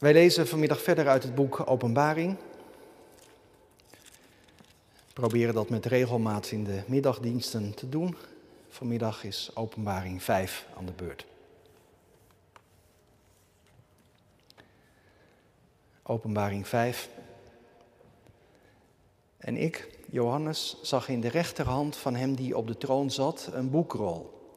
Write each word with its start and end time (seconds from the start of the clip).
Wij 0.00 0.12
lezen 0.12 0.48
vanmiddag 0.48 0.82
verder 0.82 1.08
uit 1.08 1.22
het 1.22 1.34
boek 1.34 1.68
Openbaring. 1.68 2.36
We 5.06 5.12
proberen 5.12 5.54
dat 5.54 5.68
met 5.68 5.86
regelmaat 5.86 6.50
in 6.50 6.64
de 6.64 6.82
middagdiensten 6.86 7.74
te 7.74 7.88
doen. 7.88 8.16
Vanmiddag 8.68 9.24
is 9.24 9.50
Openbaring 9.54 10.22
5 10.22 10.66
aan 10.76 10.86
de 10.86 10.92
beurt. 10.92 11.26
Openbaring 16.02 16.68
5. 16.68 17.08
En 19.36 19.56
ik, 19.56 19.98
Johannes, 20.10 20.76
zag 20.82 21.08
in 21.08 21.20
de 21.20 21.28
rechterhand 21.28 21.96
van 21.96 22.14
hem 22.14 22.34
die 22.34 22.56
op 22.56 22.66
de 22.66 22.76
troon 22.76 23.10
zat 23.10 23.48
een 23.52 23.70
boekrol, 23.70 24.50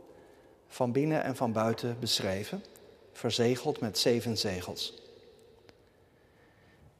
van 0.67 0.91
binnen 0.91 1.23
en 1.23 1.35
van 1.35 1.51
buiten 1.51 1.97
beschreven, 1.99 2.63
verzegeld 3.11 3.79
met 3.79 3.97
zeven 3.97 4.37
zegels. 4.37 5.02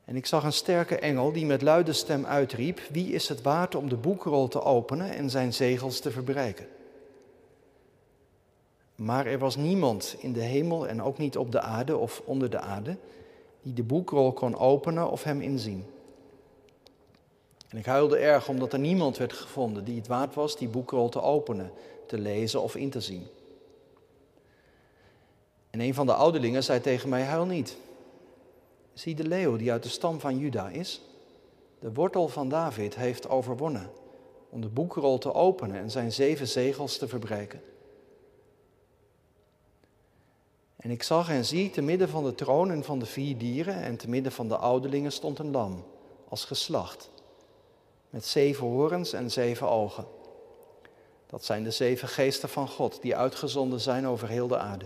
En 0.06 0.16
ik 0.16 0.26
zag 0.26 0.44
een 0.44 0.54
sterke 0.54 1.00
engel 1.00 1.32
die 1.32 1.46
met 1.46 1.62
luide 1.62 1.94
stem 1.94 2.26
uitriep: 2.26 2.80
Wie 2.92 3.14
is 3.14 3.30
het 3.30 3.42
waard 3.42 3.76
om 3.76 3.90
de 3.90 3.96
boekrol 3.96 4.48
te 4.48 4.62
openen 4.62 5.10
en 5.16 5.30
zijn 5.30 5.54
zegels 5.54 6.00
te 6.00 6.12
verbreken? 6.12 6.68
Maar 8.96 9.26
er 9.26 9.40
was 9.40 9.56
niemand 9.56 10.16
in 10.20 10.34
de 10.34 10.42
hemel 10.42 10.88
en 10.88 11.02
ook 11.02 11.18
niet 11.18 11.38
op 11.38 11.52
de 11.52 11.62
aarde 11.62 11.98
of 11.98 12.22
onder 12.26 12.50
de 12.50 12.60
aarde 12.60 12.98
die 13.62 13.74
de 13.74 13.84
boekrol 13.84 14.34
kon 14.34 14.58
openen 14.58 15.10
of 15.10 15.24
hem 15.24 15.42
inzien. 15.42 15.86
En 17.70 17.78
ik 17.78 17.86
huilde 17.86 18.18
erg 18.18 18.48
omdat 18.50 18.74
er 18.74 18.80
niemand 18.80 19.18
werd 19.18 19.34
gevonden 19.34 19.84
die 19.84 19.98
het 19.98 20.08
waard 20.08 20.36
was 20.36 20.58
die 20.58 20.68
boekrol 20.68 21.10
te 21.10 21.22
openen, 21.22 21.72
te 22.08 22.18
lezen 22.18 22.62
of 22.62 22.76
in 22.76 22.90
te 22.90 23.02
zien. 23.02 23.28
En 25.70 25.80
een 25.80 25.94
van 25.94 26.06
de 26.06 26.14
ouderlingen 26.14 26.64
zei 26.64 26.82
tegen 26.82 27.10
mij: 27.10 27.22
Huil 27.22 27.46
niet. 27.46 27.78
Zie 28.94 29.16
de 29.16 29.28
leeuw 29.28 29.56
die 29.56 29.72
uit 29.72 29.84
de 29.84 29.90
stam 29.90 30.20
van 30.20 30.38
Juda 30.38 30.70
is. 30.70 31.02
De 31.80 31.94
wortel 31.94 32.28
van 32.28 32.50
David 32.50 32.96
heeft 32.96 33.30
overwonnen 33.30 33.92
om 34.50 34.62
de 34.62 34.70
boekrol 34.70 35.18
te 35.18 35.34
openen 35.34 35.76
en 35.76 35.92
zijn 35.92 36.12
zeven 36.12 36.48
zegels 36.48 36.98
te 36.98 37.08
verbreken. 37.08 37.62
En 40.76 40.92
ik 40.92 41.04
zag 41.04 41.30
en 41.30 41.46
zie, 41.46 41.70
te 41.70 41.82
midden 41.82 42.10
van 42.10 42.24
de 42.24 42.36
troon 42.36 42.72
en 42.72 42.84
van 42.84 43.00
de 43.00 43.06
vier 43.06 43.38
dieren 43.38 43.76
en 43.76 43.98
te 43.98 44.10
midden 44.10 44.32
van 44.32 44.48
de 44.48 44.58
ouderlingen 44.58 45.12
stond 45.12 45.40
een 45.40 45.52
lam, 45.52 45.86
als 46.30 46.46
geslacht, 46.46 47.10
met 48.10 48.26
zeven 48.26 48.68
horens 48.68 49.14
en 49.14 49.32
zeven 49.32 49.70
ogen. 49.70 50.06
Dat 51.28 51.46
zijn 51.46 51.64
de 51.64 51.72
zeven 51.72 52.08
geesten 52.08 52.50
van 52.50 52.68
God, 52.68 53.02
die 53.02 53.16
uitgezonden 53.16 53.80
zijn 53.80 54.08
over 54.08 54.28
heel 54.28 54.48
de 54.48 54.58
aarde. 54.58 54.86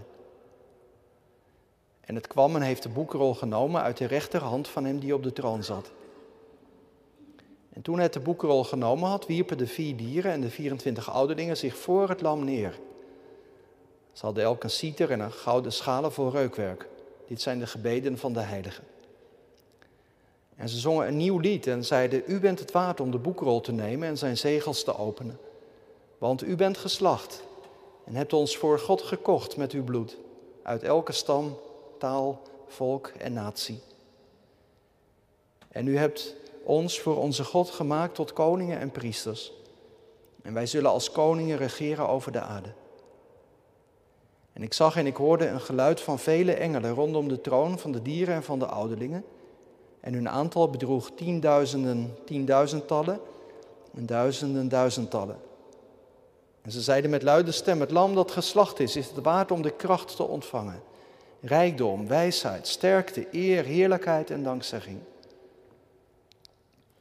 En 2.07 2.15
het 2.15 2.27
kwam 2.27 2.55
en 2.55 2.61
heeft 2.61 2.83
de 2.83 2.89
boekrol 2.89 3.33
genomen 3.33 3.81
uit 3.81 3.97
de 3.97 4.05
rechterhand 4.05 4.67
van 4.67 4.85
hem 4.85 4.99
die 4.99 5.13
op 5.13 5.23
de 5.23 5.33
troon 5.33 5.63
zat. 5.63 5.91
En 7.73 7.81
toen 7.81 7.99
het 7.99 8.13
de 8.13 8.19
boekrol 8.19 8.63
genomen 8.63 9.09
had, 9.09 9.25
wierpen 9.25 9.57
de 9.57 9.67
vier 9.67 9.95
dieren 9.95 10.31
en 10.31 10.41
de 10.41 10.49
24 10.49 11.11
ouderlingen 11.11 11.57
zich 11.57 11.77
voor 11.77 12.09
het 12.09 12.21
lam 12.21 12.43
neer. 12.43 12.79
Ze 14.11 14.25
hadden 14.25 14.43
elk 14.43 14.63
een 14.63 14.69
citer 14.69 15.11
en 15.11 15.19
een 15.19 15.31
gouden 15.31 15.71
schalen 15.71 16.11
voor 16.11 16.31
reukwerk. 16.31 16.87
Dit 17.27 17.41
zijn 17.41 17.59
de 17.59 17.67
gebeden 17.67 18.17
van 18.17 18.33
de 18.33 18.39
heiligen. 18.39 18.83
En 20.55 20.69
ze 20.69 20.79
zongen 20.79 21.07
een 21.07 21.17
nieuw 21.17 21.39
lied 21.39 21.67
en 21.67 21.85
zeiden: 21.85 22.23
U 22.27 22.39
bent 22.39 22.59
het 22.59 22.71
waard 22.71 22.99
om 22.99 23.11
de 23.11 23.17
boekrol 23.17 23.61
te 23.61 23.71
nemen 23.71 24.07
en 24.07 24.17
zijn 24.17 24.37
zegels 24.37 24.83
te 24.83 24.97
openen. 24.97 25.39
Want 26.17 26.43
u 26.43 26.55
bent 26.55 26.77
geslacht 26.77 27.43
en 28.05 28.15
hebt 28.15 28.33
ons 28.33 28.57
voor 28.57 28.79
God 28.79 29.01
gekocht 29.01 29.57
met 29.57 29.71
uw 29.71 29.83
bloed, 29.83 30.17
uit 30.63 30.83
elke 30.83 31.11
stam, 31.11 31.57
taal, 31.97 32.41
volk 32.67 33.07
en 33.07 33.33
natie. 33.33 33.81
En 35.67 35.87
u 35.87 35.97
hebt 35.97 36.35
ons 36.63 36.99
voor 36.99 37.17
onze 37.17 37.43
God 37.43 37.69
gemaakt 37.69 38.15
tot 38.15 38.33
koningen 38.33 38.79
en 38.79 38.91
priesters. 38.91 39.53
En 40.41 40.53
wij 40.53 40.65
zullen 40.65 40.91
als 40.91 41.11
koningen 41.11 41.57
regeren 41.57 42.07
over 42.07 42.31
de 42.31 42.41
aarde. 42.41 42.69
En 44.53 44.63
ik 44.63 44.73
zag 44.73 44.95
en 44.95 45.05
ik 45.05 45.15
hoorde 45.15 45.47
een 45.47 45.61
geluid 45.61 46.01
van 46.01 46.19
vele 46.19 46.53
engelen 46.53 46.93
rondom 46.93 47.27
de 47.27 47.41
troon 47.41 47.79
van 47.79 47.91
de 47.91 48.01
dieren 48.01 48.35
en 48.35 48.43
van 48.43 48.59
de 48.59 48.65
ouderlingen. 48.65 49.23
En 49.99 50.13
hun 50.13 50.29
aantal 50.29 50.69
bedroeg 50.69 51.11
tienduizenden, 51.15 52.15
tienduizendtallen 52.25 53.19
en 53.95 54.05
duizenden, 54.05 54.69
duizendtallen. 54.69 55.37
En 56.61 56.71
ze 56.71 56.81
zeiden 56.81 57.09
met 57.09 57.23
luide 57.23 57.51
stem: 57.51 57.79
Het 57.79 57.91
lam 57.91 58.15
dat 58.15 58.31
geslacht 58.31 58.79
is, 58.79 58.95
is 58.95 59.07
het 59.07 59.23
waard 59.23 59.51
om 59.51 59.61
de 59.61 59.71
kracht 59.71 60.15
te 60.15 60.23
ontvangen. 60.23 60.81
Rijkdom, 61.41 62.07
wijsheid, 62.07 62.67
sterkte, 62.67 63.27
eer, 63.31 63.63
heerlijkheid 63.63 64.29
en 64.29 64.43
dankzegging. 64.43 64.99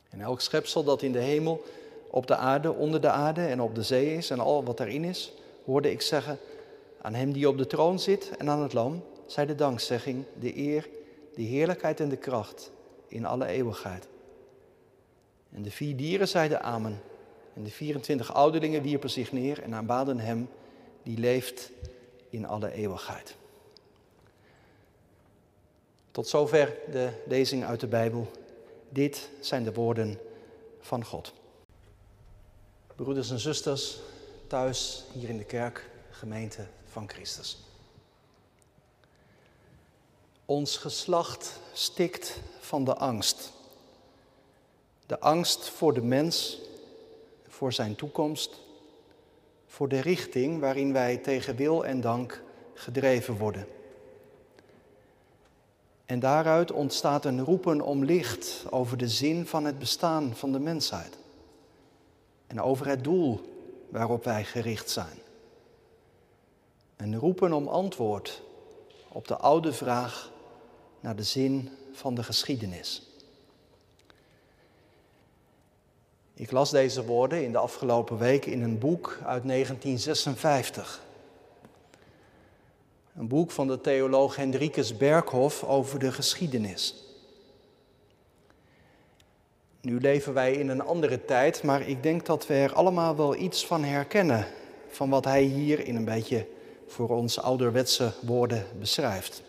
En 0.08 0.20
elk 0.20 0.40
schepsel 0.40 0.84
dat 0.84 1.02
in 1.02 1.12
de 1.12 1.18
hemel, 1.18 1.64
op 2.10 2.26
de 2.26 2.36
aarde, 2.36 2.72
onder 2.72 3.00
de 3.00 3.10
aarde 3.10 3.46
en 3.46 3.60
op 3.60 3.74
de 3.74 3.82
zee 3.82 4.16
is 4.16 4.30
en 4.30 4.40
al 4.40 4.64
wat 4.64 4.80
erin 4.80 5.04
is, 5.04 5.32
hoorde 5.64 5.90
ik 5.90 6.02
zeggen: 6.02 6.38
aan 7.02 7.14
hem 7.14 7.32
die 7.32 7.48
op 7.48 7.58
de 7.58 7.66
troon 7.66 8.00
zit 8.00 8.30
en 8.38 8.48
aan 8.50 8.62
het 8.62 8.72
lam, 8.72 9.04
zij 9.26 9.46
de 9.46 9.54
dankzegging, 9.54 10.24
de 10.40 10.56
eer, 10.56 10.88
de 11.34 11.42
heerlijkheid 11.42 12.00
en 12.00 12.08
de 12.08 12.16
kracht 12.16 12.70
in 13.08 13.24
alle 13.24 13.46
eeuwigheid. 13.46 14.08
En 15.52 15.62
de 15.62 15.70
vier 15.70 15.96
dieren 15.96 16.28
zeiden 16.28 16.62
amen. 16.62 17.00
En 17.54 17.62
de 17.62 17.70
24 17.70 18.34
ouderlingen 18.34 18.82
wierpen 18.82 19.10
zich 19.10 19.32
neer 19.32 19.62
en 19.62 19.74
aanbaden 19.74 20.18
hem 20.18 20.48
die 21.02 21.18
leeft 21.18 21.70
in 22.30 22.46
alle 22.46 22.72
eeuwigheid. 22.72 23.36
Tot 26.16 26.28
zover 26.28 26.76
de 26.90 27.10
lezing 27.26 27.64
uit 27.64 27.80
de 27.80 27.86
Bijbel. 27.86 28.30
Dit 28.88 29.28
zijn 29.40 29.64
de 29.64 29.72
woorden 29.72 30.18
van 30.80 31.04
God. 31.04 31.32
Broeders 32.94 33.30
en 33.30 33.38
zusters, 33.38 33.98
thuis 34.46 35.04
hier 35.12 35.28
in 35.28 35.36
de 35.36 35.44
kerk, 35.44 35.90
gemeente 36.10 36.66
van 36.84 37.08
Christus. 37.08 37.58
Ons 40.44 40.76
geslacht 40.76 41.60
stikt 41.72 42.40
van 42.60 42.84
de 42.84 42.94
angst. 42.94 43.52
De 45.06 45.20
angst 45.20 45.68
voor 45.68 45.94
de 45.94 46.02
mens, 46.02 46.60
voor 47.48 47.72
zijn 47.72 47.94
toekomst, 47.94 48.60
voor 49.66 49.88
de 49.88 50.00
richting 50.00 50.60
waarin 50.60 50.92
wij 50.92 51.16
tegen 51.16 51.56
wil 51.56 51.84
en 51.84 52.00
dank 52.00 52.42
gedreven 52.74 53.36
worden. 53.36 53.75
En 56.06 56.20
daaruit 56.20 56.72
ontstaat 56.72 57.24
een 57.24 57.44
roepen 57.44 57.80
om 57.80 58.04
licht 58.04 58.64
over 58.70 58.96
de 58.96 59.08
zin 59.08 59.46
van 59.46 59.64
het 59.64 59.78
bestaan 59.78 60.34
van 60.34 60.52
de 60.52 60.58
mensheid. 60.58 61.18
En 62.46 62.60
over 62.60 62.86
het 62.86 63.04
doel 63.04 63.40
waarop 63.88 64.24
wij 64.24 64.44
gericht 64.44 64.90
zijn. 64.90 65.18
En 66.96 67.16
roepen 67.16 67.52
om 67.52 67.68
antwoord 67.68 68.42
op 69.08 69.28
de 69.28 69.36
oude 69.36 69.72
vraag 69.72 70.32
naar 71.00 71.16
de 71.16 71.22
zin 71.22 71.70
van 71.92 72.14
de 72.14 72.22
geschiedenis. 72.22 73.02
Ik 76.34 76.50
las 76.50 76.70
deze 76.70 77.04
woorden 77.04 77.44
in 77.44 77.52
de 77.52 77.58
afgelopen 77.58 78.18
week 78.18 78.46
in 78.46 78.62
een 78.62 78.78
boek 78.78 79.18
uit 79.24 79.48
1956. 79.48 81.05
Een 83.16 83.28
boek 83.28 83.50
van 83.50 83.66
de 83.66 83.80
theoloog 83.80 84.36
Hendrikus 84.36 84.96
Berghof 84.96 85.64
over 85.64 85.98
de 85.98 86.12
geschiedenis. 86.12 86.94
Nu 89.80 90.00
leven 90.00 90.34
wij 90.34 90.52
in 90.52 90.68
een 90.68 90.80
andere 90.80 91.24
tijd, 91.24 91.62
maar 91.62 91.88
ik 91.88 92.02
denk 92.02 92.26
dat 92.26 92.46
we 92.46 92.54
er 92.54 92.72
allemaal 92.72 93.16
wel 93.16 93.36
iets 93.36 93.66
van 93.66 93.84
herkennen. 93.84 94.46
Van 94.88 95.10
wat 95.10 95.24
hij 95.24 95.42
hier 95.42 95.86
in 95.86 95.96
een 95.96 96.04
beetje 96.04 96.46
voor 96.86 97.08
ons 97.08 97.40
ouderwetse 97.40 98.12
woorden 98.22 98.66
beschrijft. 98.78 99.42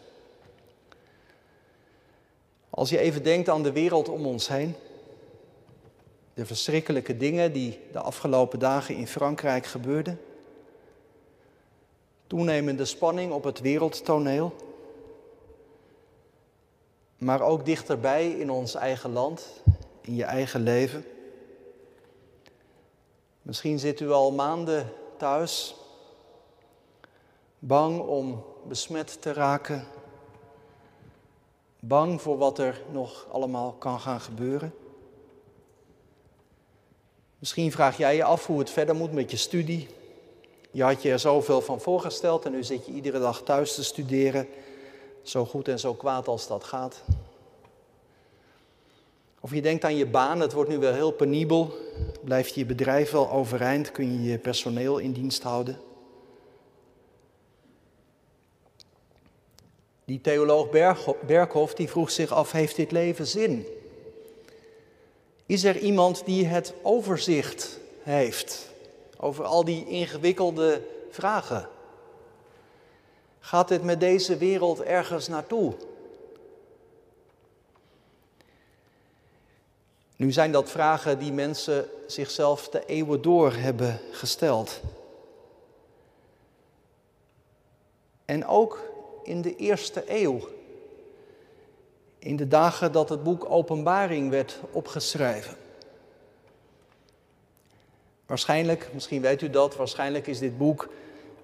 Als 2.69 2.89
je 2.89 2.99
even 2.99 3.23
denkt 3.23 3.49
aan 3.49 3.63
de 3.63 3.71
wereld 3.71 4.09
om 4.09 4.25
ons 4.25 4.47
heen, 4.47 4.75
de 6.33 6.45
verschrikkelijke 6.45 7.17
dingen 7.17 7.53
die 7.53 7.79
de 7.91 7.99
afgelopen 7.99 8.59
dagen 8.59 8.95
in 8.95 9.07
Frankrijk 9.07 9.65
gebeurden, 9.65 10.19
toenemende 12.27 12.85
spanning 12.85 13.31
op 13.31 13.43
het 13.43 13.59
wereldtoneel, 13.59 14.55
maar 17.17 17.41
ook 17.41 17.65
dichterbij 17.65 18.29
in 18.29 18.49
ons 18.49 18.75
eigen 18.75 19.13
land, 19.13 19.61
in 20.01 20.15
je 20.15 20.23
eigen 20.23 20.61
leven. 20.61 21.05
Misschien 23.41 23.79
zit 23.79 23.99
u 23.99 24.11
al 24.11 24.31
maanden 24.31 24.89
thuis 25.17 25.75
Bang 27.59 27.99
om 27.99 28.43
besmet 28.67 29.21
te 29.21 29.33
raken. 29.33 29.87
Bang 31.79 32.21
voor 32.21 32.37
wat 32.37 32.59
er 32.59 32.81
nog 32.91 33.27
allemaal 33.31 33.71
kan 33.71 33.99
gaan 33.99 34.21
gebeuren. 34.21 34.73
Misschien 37.39 37.71
vraag 37.71 37.97
jij 37.97 38.15
je 38.15 38.23
af 38.23 38.45
hoe 38.45 38.59
het 38.59 38.69
verder 38.69 38.95
moet 38.95 39.11
met 39.11 39.31
je 39.31 39.37
studie. 39.37 39.87
Je 40.77 40.83
had 40.83 41.01
je 41.01 41.11
er 41.11 41.19
zoveel 41.19 41.61
van 41.61 41.81
voorgesteld 41.81 42.45
en 42.45 42.51
nu 42.51 42.63
zit 42.63 42.85
je 42.85 42.91
iedere 42.91 43.19
dag 43.19 43.41
thuis 43.41 43.75
te 43.75 43.83
studeren 43.83 44.47
zo 45.21 45.45
goed 45.45 45.67
en 45.67 45.79
zo 45.79 45.93
kwaad 45.93 46.27
als 46.27 46.47
dat 46.47 46.63
gaat. 46.63 47.03
Of 49.39 49.53
je 49.53 49.61
denkt 49.61 49.83
aan 49.83 49.95
je 49.95 50.05
baan, 50.05 50.39
het 50.39 50.53
wordt 50.53 50.69
nu 50.69 50.77
wel 50.77 50.93
heel 50.93 51.11
penibel. 51.11 51.77
Blijft 52.23 52.55
je 52.55 52.65
bedrijf 52.65 53.11
wel 53.11 53.31
overeind? 53.31 53.91
Kun 53.91 54.13
je 54.13 54.29
je 54.31 54.37
personeel 54.37 54.97
in 54.97 55.11
dienst 55.11 55.43
houden? 55.43 55.79
Die 60.05 60.21
theoloog 60.21 60.69
Berghof 61.25 61.73
die 61.73 61.89
vroeg 61.89 62.11
zich 62.11 62.31
af, 62.31 62.51
heeft 62.51 62.75
dit 62.75 62.91
leven 62.91 63.27
zin? 63.27 63.65
Is 65.45 65.63
er 65.63 65.77
iemand 65.77 66.25
die 66.25 66.45
het 66.45 66.73
overzicht 66.81 67.79
heeft 68.03 68.75
over 69.19 69.45
al 69.45 69.65
die 69.65 69.85
ingewikkelde 69.85 70.81
vragen? 71.09 71.69
Gaat 73.39 73.69
het 73.69 73.83
met 73.83 73.99
deze 73.99 74.37
wereld 74.37 74.81
ergens 74.81 75.27
naartoe? 75.27 75.73
Nu 80.15 80.31
zijn 80.31 80.51
dat 80.51 80.69
vragen 80.69 81.19
die 81.19 81.31
mensen 81.31 81.89
zichzelf 82.07 82.69
de 82.69 82.85
eeuwen 82.85 83.21
door 83.21 83.53
hebben 83.53 83.99
gesteld. 84.11 84.81
En 88.25 88.45
ook 88.45 88.79
in 89.23 89.41
de 89.41 89.55
eerste 89.55 90.03
eeuw, 90.07 90.47
in 92.19 92.35
de 92.35 92.47
dagen 92.47 92.91
dat 92.91 93.09
het 93.09 93.23
boek 93.23 93.49
Openbaring 93.49 94.29
werd 94.29 94.59
opgeschreven. 94.71 95.66
Waarschijnlijk, 98.27 98.89
misschien 98.93 99.21
weet 99.21 99.41
u 99.41 99.49
dat, 99.49 99.75
waarschijnlijk 99.75 100.27
is 100.27 100.39
dit 100.39 100.57
boek 100.57 100.89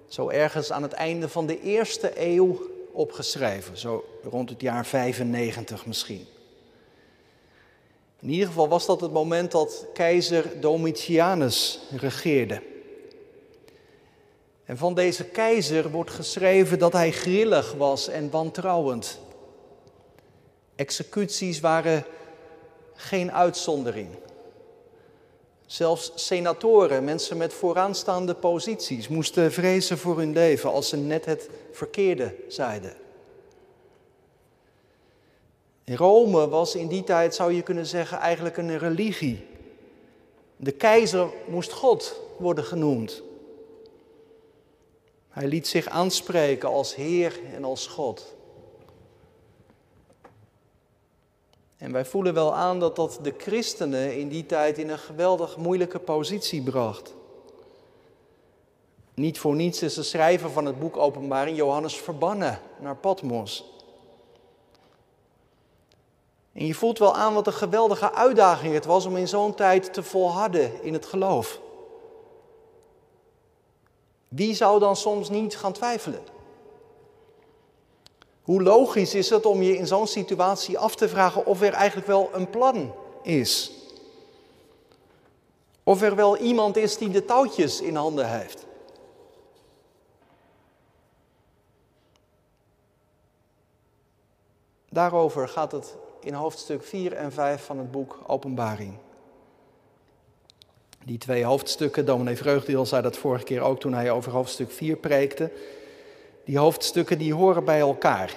zo 0.08 0.30
ergens 0.30 0.72
aan 0.72 0.84
het 0.84 0.94
einde 0.94 1.30
van 1.30 1.46
de 1.46 1.62
eerste 1.62 2.12
eeuw 2.16 2.70
opgeschreven, 2.92 3.78
zo 3.78 4.06
rond 4.24 4.50
het 4.50 4.62
jaar 4.62 4.86
95 4.86 5.86
misschien. 5.86 6.26
In 8.20 8.30
ieder 8.30 8.48
geval 8.48 8.68
was 8.68 8.86
dat 8.86 9.02
het 9.02 9.12
moment 9.12 9.52
dat 9.52 9.86
keizer 9.94 10.60
Domitianus 10.60 11.80
regeerde. 11.98 12.62
En 14.66 14.78
van 14.78 14.94
deze 14.94 15.24
keizer 15.24 15.90
wordt 15.92 16.12
geschreven 16.12 16.80
dat 16.80 16.94
hij 16.94 17.12
grillig 17.12 17.74
was 17.74 18.08
en 18.08 18.30
wantrouwend. 18.30 19.20
Executies 20.76 21.60
waren 21.60 22.06
geen 22.94 23.32
uitzondering. 23.32 24.08
Zelfs 25.74 26.12
senatoren, 26.16 27.04
mensen 27.04 27.38
met 27.38 27.54
vooraanstaande 27.54 28.34
posities, 28.34 29.08
moesten 29.08 29.52
vrezen 29.52 29.98
voor 29.98 30.18
hun 30.18 30.34
leven 30.34 30.72
als 30.72 30.90
ze 30.90 30.98
net 30.98 31.26
het 31.26 31.50
verkeerde 31.72 32.36
zeiden. 32.48 32.94
Rome 35.86 36.48
was 36.48 36.76
in 36.76 36.88
die 36.88 37.04
tijd, 37.04 37.36
zou 37.36 37.54
je 37.54 37.62
kunnen 37.62 37.86
zeggen, 37.86 38.18
eigenlijk 38.18 38.58
een 38.58 38.78
religie. 38.78 39.46
De 40.56 40.72
keizer 40.72 41.30
moest 41.48 41.72
God 41.72 42.22
worden 42.38 42.64
genoemd. 42.64 43.22
Hij 45.30 45.48
liet 45.48 45.68
zich 45.68 45.88
aanspreken 45.88 46.70
als 46.70 46.96
Heer 46.96 47.40
en 47.56 47.64
als 47.64 47.88
God. 47.88 48.36
En 51.84 51.92
wij 51.92 52.06
voelen 52.06 52.34
wel 52.34 52.56
aan 52.56 52.80
dat 52.80 52.96
dat 52.96 53.20
de 53.22 53.34
christenen 53.38 54.20
in 54.20 54.30
die 54.30 54.46
tijd 54.46 54.78
in 54.78 54.90
een 54.90 55.00
geweldig 55.00 55.58
moeilijke 55.58 56.00
positie 56.00 56.62
bracht. 56.62 57.14
Niet 59.14 59.40
voor 59.40 59.56
niets 59.56 59.82
is 59.82 59.94
de 59.94 60.04
schrijver 60.04 60.50
van 60.50 60.66
het 60.66 60.80
boek 60.80 60.98
Openbaring 60.98 61.58
Johannes 61.58 61.96
verbannen 61.96 62.60
naar 62.80 62.96
Patmos. 62.96 63.66
En 66.54 66.66
je 66.66 66.74
voelt 66.74 67.00
wel 67.00 67.16
aan 67.16 67.34
wat 67.34 67.48
een 67.48 67.54
geweldige 67.54 68.14
uitdaging 68.14 68.74
het 68.74 68.86
was 68.86 69.06
om 69.06 69.18
in 69.18 69.28
zo'n 69.28 69.56
tijd 69.56 69.94
te 69.94 70.04
volharden 70.04 70.84
in 70.84 70.94
het 70.94 71.06
geloof. 71.06 71.60
Wie 74.28 74.54
zou 74.54 74.80
dan 74.80 74.96
soms 74.96 75.30
niet 75.30 75.58
gaan 75.58 75.74
twijfelen? 75.74 76.33
Hoe 78.44 78.64
logisch 78.64 79.16
is 79.16 79.30
het 79.30 79.46
om 79.46 79.62
je 79.62 79.78
in 79.78 79.88
zo'n 79.88 80.08
situatie 80.08 80.78
af 80.78 80.96
te 80.96 81.10
vragen 81.10 81.46
of 81.46 81.62
er 81.62 81.74
eigenlijk 81.74 82.08
wel 82.08 82.30
een 82.34 82.50
plan 82.50 82.94
is? 83.22 83.72
Of 85.84 86.02
er 86.02 86.16
wel 86.16 86.38
iemand 86.38 86.78
is 86.78 86.98
die 86.98 87.10
de 87.10 87.26
touwtjes 87.26 87.82
in 87.82 87.96
handen 87.96 88.30
heeft? 88.30 88.66
Daarover 94.90 95.48
gaat 95.48 95.72
het 95.72 95.96
in 96.20 96.34
hoofdstuk 96.34 96.84
4 96.84 97.14
en 97.14 97.32
5 97.32 97.66
van 97.66 97.78
het 97.78 97.92
boek 97.92 98.20
Openbaring. 98.28 98.98
Die 101.06 101.18
twee 101.18 101.44
hoofdstukken, 101.44 102.06
dominee 102.06 102.38
Vreugdeel 102.38 102.86
zei 102.86 103.02
dat 103.02 103.18
vorige 103.18 103.44
keer 103.44 103.62
ook 103.62 103.80
toen 103.80 103.94
hij 103.94 104.12
over 104.12 104.32
hoofdstuk 104.32 104.72
4 104.72 104.96
preekte. 104.96 105.52
Die 106.46 106.58
hoofdstukken 106.58 107.18
die 107.18 107.34
horen 107.34 107.66
bij 107.66 107.80
elkaar. 107.80 108.36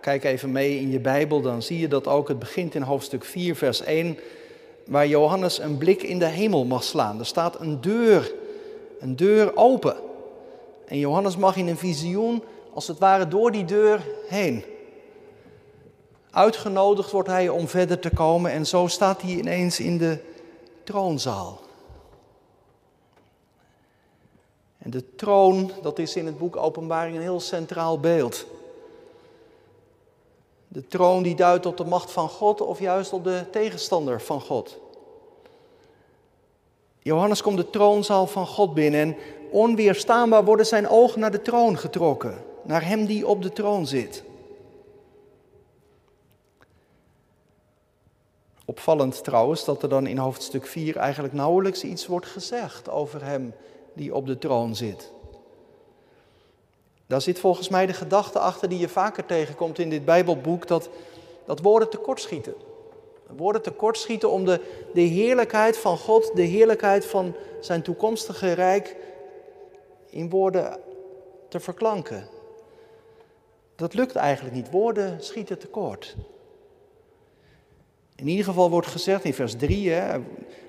Kijk 0.00 0.24
even 0.24 0.52
mee 0.52 0.80
in 0.80 0.90
je 0.90 1.00
Bijbel, 1.00 1.40
dan 1.40 1.62
zie 1.62 1.78
je 1.78 1.88
dat 1.88 2.06
ook. 2.06 2.28
Het 2.28 2.38
begint 2.38 2.74
in 2.74 2.82
hoofdstuk 2.82 3.24
4, 3.24 3.56
vers 3.56 3.80
1, 3.80 4.18
waar 4.86 5.06
Johannes 5.06 5.58
een 5.58 5.78
blik 5.78 6.02
in 6.02 6.18
de 6.18 6.26
hemel 6.26 6.64
mag 6.64 6.84
slaan. 6.84 7.18
Er 7.18 7.26
staat 7.26 7.60
een 7.60 7.80
deur, 7.80 8.32
een 9.00 9.16
deur 9.16 9.56
open. 9.56 9.96
En 10.86 10.98
Johannes 10.98 11.36
mag 11.36 11.56
in 11.56 11.68
een 11.68 11.76
visioen, 11.76 12.42
als 12.74 12.86
het 12.86 12.98
ware, 12.98 13.28
door 13.28 13.52
die 13.52 13.64
deur 13.64 14.06
heen. 14.28 14.64
Uitgenodigd 16.30 17.10
wordt 17.10 17.28
hij 17.28 17.48
om 17.48 17.68
verder 17.68 17.98
te 17.98 18.10
komen 18.10 18.50
en 18.50 18.66
zo 18.66 18.86
staat 18.86 19.22
hij 19.22 19.30
ineens 19.30 19.80
in 19.80 19.98
de 19.98 20.18
troonzaal. 20.84 21.60
De 24.90 25.14
troon, 25.14 25.70
dat 25.82 25.98
is 25.98 26.16
in 26.16 26.26
het 26.26 26.38
boek 26.38 26.56
Openbaring 26.56 27.16
een 27.16 27.22
heel 27.22 27.40
centraal 27.40 28.00
beeld. 28.00 28.46
De 30.68 30.86
troon 30.86 31.22
die 31.22 31.34
duidt 31.34 31.66
op 31.66 31.76
de 31.76 31.84
macht 31.84 32.10
van 32.10 32.28
God 32.28 32.60
of 32.60 32.78
juist 32.78 33.12
op 33.12 33.24
de 33.24 33.44
tegenstander 33.50 34.20
van 34.20 34.40
God. 34.40 34.78
Johannes 36.98 37.42
komt 37.42 37.56
de 37.56 37.70
troonzaal 37.70 38.26
van 38.26 38.46
God 38.46 38.74
binnen 38.74 39.00
en 39.00 39.16
onweerstaanbaar 39.50 40.44
worden 40.44 40.66
zijn 40.66 40.88
ogen 40.88 41.20
naar 41.20 41.30
de 41.30 41.42
troon 41.42 41.78
getrokken, 41.78 42.44
naar 42.62 42.86
hem 42.86 43.06
die 43.06 43.26
op 43.26 43.42
de 43.42 43.52
troon 43.52 43.86
zit. 43.86 44.22
Opvallend 48.64 49.24
trouwens 49.24 49.64
dat 49.64 49.82
er 49.82 49.88
dan 49.88 50.06
in 50.06 50.18
hoofdstuk 50.18 50.66
4 50.66 50.96
eigenlijk 50.96 51.34
nauwelijks 51.34 51.84
iets 51.84 52.06
wordt 52.06 52.26
gezegd 52.26 52.90
over 52.90 53.24
hem 53.24 53.54
die 53.98 54.14
op 54.14 54.26
de 54.26 54.38
troon 54.38 54.76
zit. 54.76 55.12
Daar 57.06 57.20
zit 57.20 57.38
volgens 57.38 57.68
mij 57.68 57.86
de 57.86 57.92
gedachte 57.92 58.38
achter 58.38 58.68
die 58.68 58.78
je 58.78 58.88
vaker 58.88 59.26
tegenkomt 59.26 59.78
in 59.78 59.90
dit 59.90 60.04
Bijbelboek, 60.04 60.66
dat, 60.66 60.88
dat 61.46 61.60
woorden 61.60 61.90
tekortschieten. 61.90 62.54
Woorden 63.36 63.62
tekortschieten 63.62 64.30
om 64.30 64.44
de, 64.44 64.60
de 64.94 65.00
heerlijkheid 65.00 65.78
van 65.78 65.98
God, 65.98 66.30
de 66.34 66.42
heerlijkheid 66.42 67.06
van 67.06 67.34
zijn 67.60 67.82
toekomstige 67.82 68.52
rijk 68.52 68.96
in 70.10 70.30
woorden 70.30 70.80
te 71.48 71.60
verklanken. 71.60 72.28
Dat 73.76 73.94
lukt 73.94 74.16
eigenlijk 74.16 74.54
niet. 74.54 74.70
Woorden 74.70 75.24
schieten 75.24 75.58
tekort. 75.58 76.16
In 78.20 78.28
ieder 78.28 78.44
geval 78.44 78.70
wordt 78.70 78.86
gezegd 78.86 79.24
in 79.24 79.34
vers 79.34 79.54
3, 79.56 79.90
hè, 79.90 80.18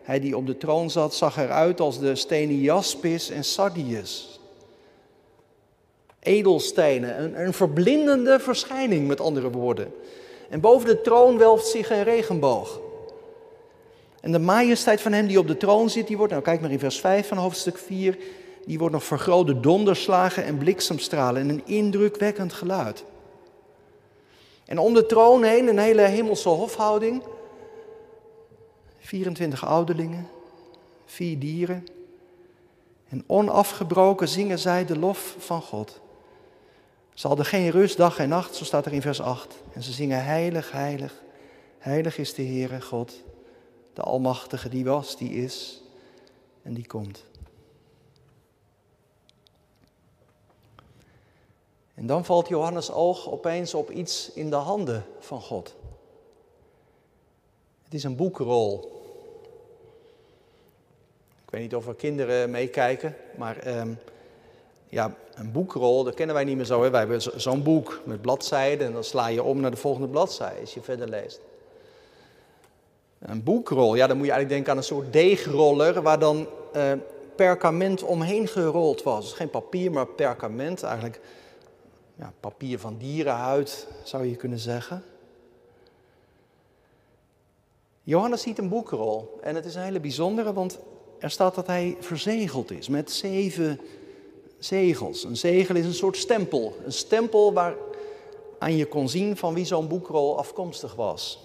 hij 0.01 0.19
die 0.19 0.37
op 0.37 0.45
de 0.45 0.57
troon 0.57 0.89
zat 0.89 1.13
zag 1.13 1.37
eruit 1.37 1.79
als 1.79 1.99
de 1.99 2.15
stenen 2.15 2.59
jaspis 2.59 3.29
en 3.29 3.43
sardius. 3.43 4.39
Edelstenen, 6.19 7.23
een, 7.23 7.45
een 7.45 7.53
verblindende 7.53 8.39
verschijning 8.39 9.07
met 9.07 9.21
andere 9.21 9.49
woorden. 9.49 9.93
En 10.49 10.59
boven 10.59 10.87
de 10.87 11.01
troon 11.01 11.37
welft 11.37 11.67
zich 11.67 11.89
een 11.89 12.03
regenboog. 12.03 12.79
En 14.21 14.31
de 14.31 14.39
majesteit 14.39 15.01
van 15.01 15.11
hem 15.11 15.27
die 15.27 15.39
op 15.39 15.47
de 15.47 15.57
troon 15.57 15.89
zit, 15.89 16.07
die 16.07 16.17
wordt, 16.17 16.31
nou 16.31 16.43
kijk 16.43 16.61
maar 16.61 16.71
in 16.71 16.79
vers 16.79 16.99
5 16.99 17.27
van 17.27 17.37
hoofdstuk 17.37 17.77
4, 17.77 18.17
die 18.65 18.79
wordt 18.79 18.93
nog 18.93 19.03
vergroot 19.03 19.47
door 19.47 19.61
donderslagen 19.61 20.43
en 20.43 20.57
bliksemstralen 20.57 21.41
en 21.41 21.49
een 21.49 21.65
indrukwekkend 21.65 22.53
geluid. 22.53 23.03
En 24.65 24.77
om 24.77 24.93
de 24.93 25.05
troon 25.05 25.43
heen 25.43 25.67
een 25.67 25.79
hele 25.79 26.01
hemelse 26.01 26.49
hofhouding 26.49 27.23
24 29.09 29.65
ouderlingen, 29.65 30.27
vier 31.05 31.39
dieren. 31.39 31.85
En 33.07 33.23
onafgebroken 33.27 34.27
zingen 34.27 34.59
zij 34.59 34.85
de 34.85 34.99
lof 34.99 35.35
van 35.37 35.61
God. 35.61 35.99
Ze 37.13 37.27
hadden 37.27 37.45
geen 37.45 37.69
rust 37.69 37.97
dag 37.97 38.19
en 38.19 38.29
nacht, 38.29 38.55
zo 38.55 38.63
staat 38.63 38.85
er 38.85 38.93
in 38.93 39.01
vers 39.01 39.21
8. 39.21 39.55
En 39.73 39.83
ze 39.83 39.91
zingen 39.91 40.23
heilig, 40.23 40.71
heilig, 40.71 41.21
heilig 41.77 42.17
is 42.17 42.33
de 42.33 42.43
Heere 42.43 42.81
God, 42.81 43.23
de 43.93 44.01
Almachtige, 44.01 44.69
die 44.69 44.85
was, 44.85 45.17
die 45.17 45.31
is 45.31 45.81
en 46.61 46.73
die 46.73 46.87
komt. 46.87 47.25
En 51.93 52.05
dan 52.05 52.25
valt 52.25 52.47
Johannes' 52.47 52.91
oog 52.91 53.29
opeens 53.29 53.73
op 53.73 53.91
iets 53.91 54.31
in 54.33 54.49
de 54.49 54.55
handen 54.55 55.05
van 55.19 55.41
God. 55.41 55.75
Het 57.83 57.93
is 57.93 58.03
een 58.03 58.15
boekrol. 58.15 58.97
Ik 61.49 61.55
weet 61.55 61.63
niet 61.63 61.75
of 61.75 61.87
er 61.87 61.95
kinderen 61.95 62.49
meekijken, 62.49 63.15
maar 63.35 63.57
ehm, 63.57 63.89
ja, 64.89 65.15
een 65.33 65.51
boekrol, 65.51 66.03
dat 66.03 66.13
kennen 66.13 66.35
wij 66.35 66.43
niet 66.43 66.55
meer 66.55 66.65
zo. 66.65 66.83
Hè? 66.83 66.89
Wij 66.89 66.99
hebben 66.99 67.21
zo'n 67.41 67.63
boek 67.63 68.01
met 68.05 68.21
bladzijden 68.21 68.87
en 68.87 68.93
dan 68.93 69.03
sla 69.03 69.27
je 69.27 69.43
om 69.43 69.59
naar 69.59 69.71
de 69.71 69.77
volgende 69.77 70.07
bladzijde 70.07 70.59
als 70.59 70.73
je 70.73 70.81
verder 70.81 71.09
leest. 71.09 71.39
Een 73.19 73.43
boekrol, 73.43 73.95
ja, 73.95 74.07
dan 74.07 74.17
moet 74.17 74.25
je 74.25 74.31
eigenlijk 74.31 74.49
denken 74.49 74.71
aan 74.71 74.77
een 74.77 74.95
soort 74.95 75.13
deegroller 75.13 76.01
waar 76.01 76.19
dan 76.19 76.47
uh, 76.75 76.91
perkament 77.35 78.03
omheen 78.03 78.47
gerold 78.47 79.03
was. 79.03 79.23
Dus 79.23 79.33
geen 79.33 79.49
papier, 79.49 79.91
maar 79.91 80.07
perkament. 80.07 80.83
Eigenlijk 80.83 81.19
ja, 82.15 82.33
papier 82.39 82.79
van 82.79 82.97
dierenhuid, 82.97 83.87
zou 84.03 84.25
je 84.25 84.35
kunnen 84.35 84.59
zeggen. 84.59 85.03
Johannes 88.03 88.41
ziet 88.41 88.57
een 88.57 88.69
boekrol 88.69 89.39
en 89.41 89.55
het 89.55 89.65
is 89.65 89.75
een 89.75 89.81
hele 89.81 89.99
bijzondere, 89.99 90.53
want 90.53 90.79
er 91.19 91.31
staat 91.31 91.55
dat 91.55 91.67
hij 91.67 91.97
verzegeld 91.99 92.71
is 92.71 92.88
met 92.88 93.11
zeven 93.11 93.79
zegels. 94.59 95.23
Een 95.23 95.38
zegel 95.38 95.75
is 95.75 95.85
een 95.85 95.93
soort 95.93 96.17
stempel. 96.17 96.75
Een 96.85 96.93
stempel 96.93 97.53
waar 97.53 97.75
aan 98.59 98.75
je 98.75 98.85
kon 98.85 99.09
zien 99.09 99.38
van 99.38 99.53
wie 99.53 99.65
zo'n 99.65 99.88
boekrol 99.88 100.38
afkomstig 100.38 100.95
was. 100.95 101.39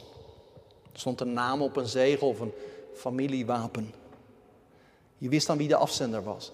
Er 0.93 0.99
stond 0.99 1.21
een 1.21 1.33
naam 1.33 1.63
op 1.63 1.77
een 1.77 1.89
zegel 1.89 2.29
of 2.29 2.41
een 2.41 2.53
familiewapen. 2.95 3.95
Je 5.19 5.29
wist 5.29 5.47
dan 5.47 5.57
wie 5.57 5.69
de 5.69 5.77
afzender 5.77 6.25
was. 6.25 6.53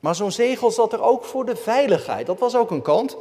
Maar 0.00 0.14
zo'n 0.14 0.32
zegel 0.32 0.70
zat 0.70 0.92
er 0.92 1.02
ook 1.02 1.24
voor 1.24 1.44
de 1.44 1.56
veiligheid. 1.56 2.26
Dat 2.26 2.38
was 2.38 2.56
ook 2.56 2.70
een 2.70 2.82
kant. 2.82 3.16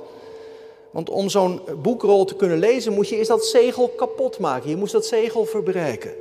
Want 0.91 1.09
om 1.09 1.29
zo'n 1.29 1.61
boekrol 1.81 2.25
te 2.25 2.35
kunnen 2.35 2.57
lezen, 2.57 2.93
moest 2.93 3.09
je 3.09 3.15
eerst 3.15 3.29
dat 3.29 3.45
zegel 3.45 3.87
kapot 3.89 4.39
maken. 4.39 4.69
Je 4.69 4.75
moest 4.75 4.91
dat 4.91 5.05
zegel 5.05 5.45
verbreken. 5.45 6.13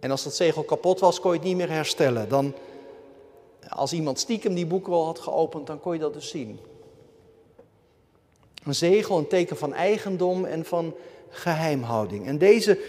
En 0.00 0.10
als 0.10 0.22
dat 0.22 0.34
zegel 0.34 0.62
kapot 0.62 1.00
was, 1.00 1.20
kon 1.20 1.30
je 1.30 1.36
het 1.36 1.46
niet 1.46 1.56
meer 1.56 1.70
herstellen. 1.70 2.28
Dan, 2.28 2.54
als 3.68 3.92
iemand 3.92 4.18
stiekem 4.18 4.54
die 4.54 4.66
boekrol 4.66 5.04
had 5.04 5.18
geopend, 5.18 5.66
dan 5.66 5.80
kon 5.80 5.92
je 5.92 5.98
dat 5.98 6.12
dus 6.12 6.28
zien. 6.28 6.58
Een 8.64 8.74
zegel, 8.74 9.18
een 9.18 9.28
teken 9.28 9.56
van 9.56 9.74
eigendom 9.74 10.44
en 10.44 10.64
van 10.64 10.94
geheimhouding. 11.28 12.26
En 12.26 12.38
deze 12.38 12.80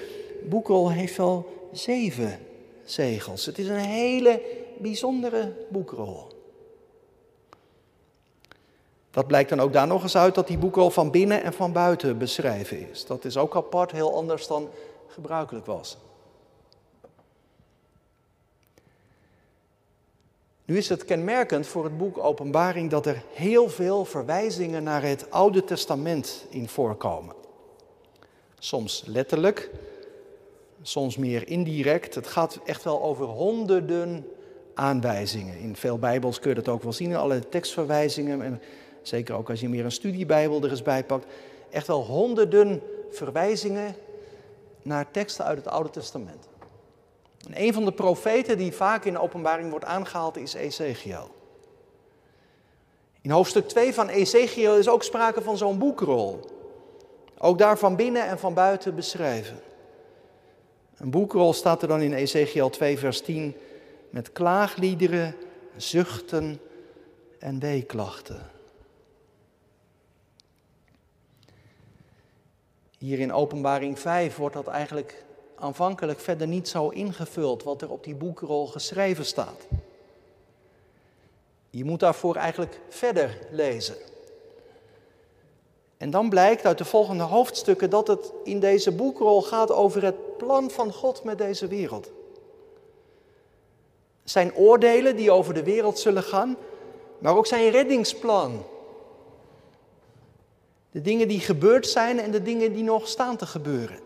boekrol 0.44 0.92
heeft 0.92 1.18
wel 1.18 1.68
zeven 1.72 2.40
zegels. 2.86 3.46
Het 3.46 3.58
is 3.58 3.68
een 3.68 3.76
hele 3.76 4.42
bijzondere 4.78 5.54
boekrol. 5.70 6.28
Dat 9.12 9.28
blijkt 9.28 9.50
dan 9.50 9.60
ook 9.60 9.74
daar 9.74 9.88
nog 9.88 10.04
eens 10.04 10.18
uit 10.18 10.36
dat 10.36 10.48
die 10.48 10.58
boekrol 10.58 10.90
van 10.90 11.12
binnen 11.12 11.44
en 11.44 11.54
van 11.54 11.72
buiten 11.72 12.18
beschrijven 12.18 12.90
is. 12.90 13.06
Dat 13.06 13.26
is 13.26 13.38
ook 13.38 13.56
apart, 13.56 13.92
heel 13.92 14.16
anders 14.16 14.48
dan 14.48 14.70
gebruikelijk 15.08 15.66
was. 15.66 15.98
Nu 20.68 20.78
is 20.78 20.90
het 20.90 21.06
kenmerkend 21.06 21.68
voor 21.68 21.84
het 21.84 21.98
boek 21.98 22.18
Openbaring 22.18 22.90
dat 22.90 23.06
er 23.06 23.24
heel 23.34 23.70
veel 23.70 24.06
verwijzingen 24.06 24.84
naar 24.84 25.02
het 25.04 25.32
Oude 25.32 25.64
Testament 25.64 26.46
in 26.50 26.68
voorkomen. 26.68 27.36
Soms 28.60 29.04
letterlijk, 29.06 29.72
soms 30.82 31.18
meer 31.18 31.48
indirect. 31.48 32.16
Het 32.16 32.28
gaat 32.28 32.60
echt 32.66 32.84
wel 32.84 33.04
over 33.04 33.26
honderden 33.26 34.28
aanwijzingen. 34.74 35.58
In 35.58 35.76
veel 35.76 36.00
Bijbels 36.00 36.40
kun 36.40 36.50
je 36.50 36.56
dat 36.56 36.68
ook 36.68 36.84
wel 36.84 36.94
zien, 36.94 37.10
in 37.10 37.16
alle 37.16 37.50
tekstverwijzingen. 37.50 38.42
En 38.42 38.62
zeker 39.02 39.36
ook 39.36 39.50
als 39.50 39.60
je 39.60 39.70
meer 39.70 39.86
een 39.86 39.92
studiebijbel 39.92 40.64
er 40.64 40.70
eens 40.70 40.82
bij 40.82 41.04
pakt. 41.04 41.26
Echt 41.70 41.88
wel 41.88 42.04
honderden 42.04 42.82
verwijzingen 43.10 43.96
naar 44.82 45.12
teksten 45.12 45.46
uit 45.46 45.58
het 45.58 45.68
Oude 45.68 45.90
Testament. 45.90 46.48
En 47.48 47.62
een 47.62 47.74
van 47.74 47.86
de 47.86 47.92
profeten 47.92 48.58
die 48.58 48.72
vaak 48.72 49.06
in 49.06 49.13
de 49.13 49.22
openbaring 49.22 49.70
wordt 49.70 49.86
aangehaald 49.86 50.38
is 50.38 50.54
Ezekiel. 50.54 51.36
In 53.22 53.32
hoofdstuk 53.32 53.68
2 53.68 53.94
van 53.94 54.10
Ezekiel 54.10 54.77
is 54.77 54.89
ook 54.89 55.04
sprake 55.04 55.42
van 55.42 55.58
zo'n 55.58 55.77
boekrol. 55.77 56.39
Ook 57.38 57.58
daar 57.58 57.77
van 57.77 57.96
binnen 57.96 58.27
en 58.27 58.39
van 58.39 58.54
buiten 58.54 58.96
beschrijven. 58.96 59.60
Een 60.98 61.10
boekrol 61.10 61.54
staat 61.54 61.82
er 61.82 61.88
dan 61.88 62.01
in 62.01 62.13
Ezekiel 62.13 62.70
2, 62.70 62.98
vers 62.98 63.22
10 63.22 63.56
met 64.10 64.32
klaagliederen, 64.32 65.36
zuchten 65.75 66.60
en 67.39 67.60
weeklachten. 67.60 68.50
Hier 72.98 73.20
in 73.20 73.34
Openbaring 73.34 74.00
5 74.00 74.36
wordt 74.36 74.56
dat 74.56 74.68
eigenlijk 74.68 75.25
aanvankelijk 75.60 76.20
verder 76.20 76.48
niet 76.48 76.68
zo 76.68 76.90
ingevuld 76.90 77.64
wat 77.64 77.82
er 77.82 77.90
op 77.90 78.04
die 78.04 78.16
boekrol 78.16 78.68
geschreven 78.68 79.26
staat. 79.26 79.68
Je 81.70 81.86
moet 81.86 82.00
daarvoor 82.00 82.36
eigenlijk 82.36 82.80
verder 82.90 83.40
lezen. 83.52 83.96
En 85.98 86.10
dan 86.10 86.30
blijkt 86.30 86.66
uit 86.66 86.78
de 86.78 86.86
volgende 86.86 87.24
hoofdstukken 87.24 87.90
dat 87.90 88.08
het 88.08 88.32
in 88.44 88.60
deze 88.60 88.92
boekrol 88.92 89.42
gaat 89.42 89.72
over 89.72 90.04
het 90.04 90.38
plan 90.38 90.72
van 90.72 90.94
God 90.94 91.24
met 91.24 91.38
deze 91.38 91.68
wereld. 91.68 92.12
Zijn 94.24 94.56
oordelen 94.56 95.16
die 95.16 95.32
over 95.32 95.54
de 95.54 95.64
wereld 95.64 96.00
zullen 96.00 96.24
gaan, 96.24 96.58
maar 97.18 97.36
ook 97.36 97.48
zijn 97.48 97.70
reddingsplan. 97.70 98.66
De 100.92 101.02
dingen 101.02 101.28
die 101.28 101.40
gebeurd 101.40 101.88
zijn 101.88 102.20
en 102.20 102.32
de 102.32 102.42
dingen 102.42 102.74
die 102.74 102.84
nog 102.84 103.08
staan 103.08 103.38
te 103.38 103.46
gebeuren. 103.46 104.00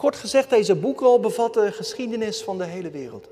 Kort 0.00 0.16
gezegd, 0.16 0.50
deze 0.50 0.74
boekrol 0.74 1.20
bevat 1.20 1.54
de 1.54 1.72
geschiedenis 1.72 2.42
van 2.42 2.58
de 2.58 2.64
hele 2.64 2.90
wereld. 2.90 3.28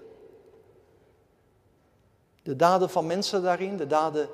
De 2.42 2.56
daden 2.56 2.90
van 2.90 3.06
mensen 3.06 3.42
daarin, 3.42 3.76
de 3.76 3.86
daden 3.86 4.28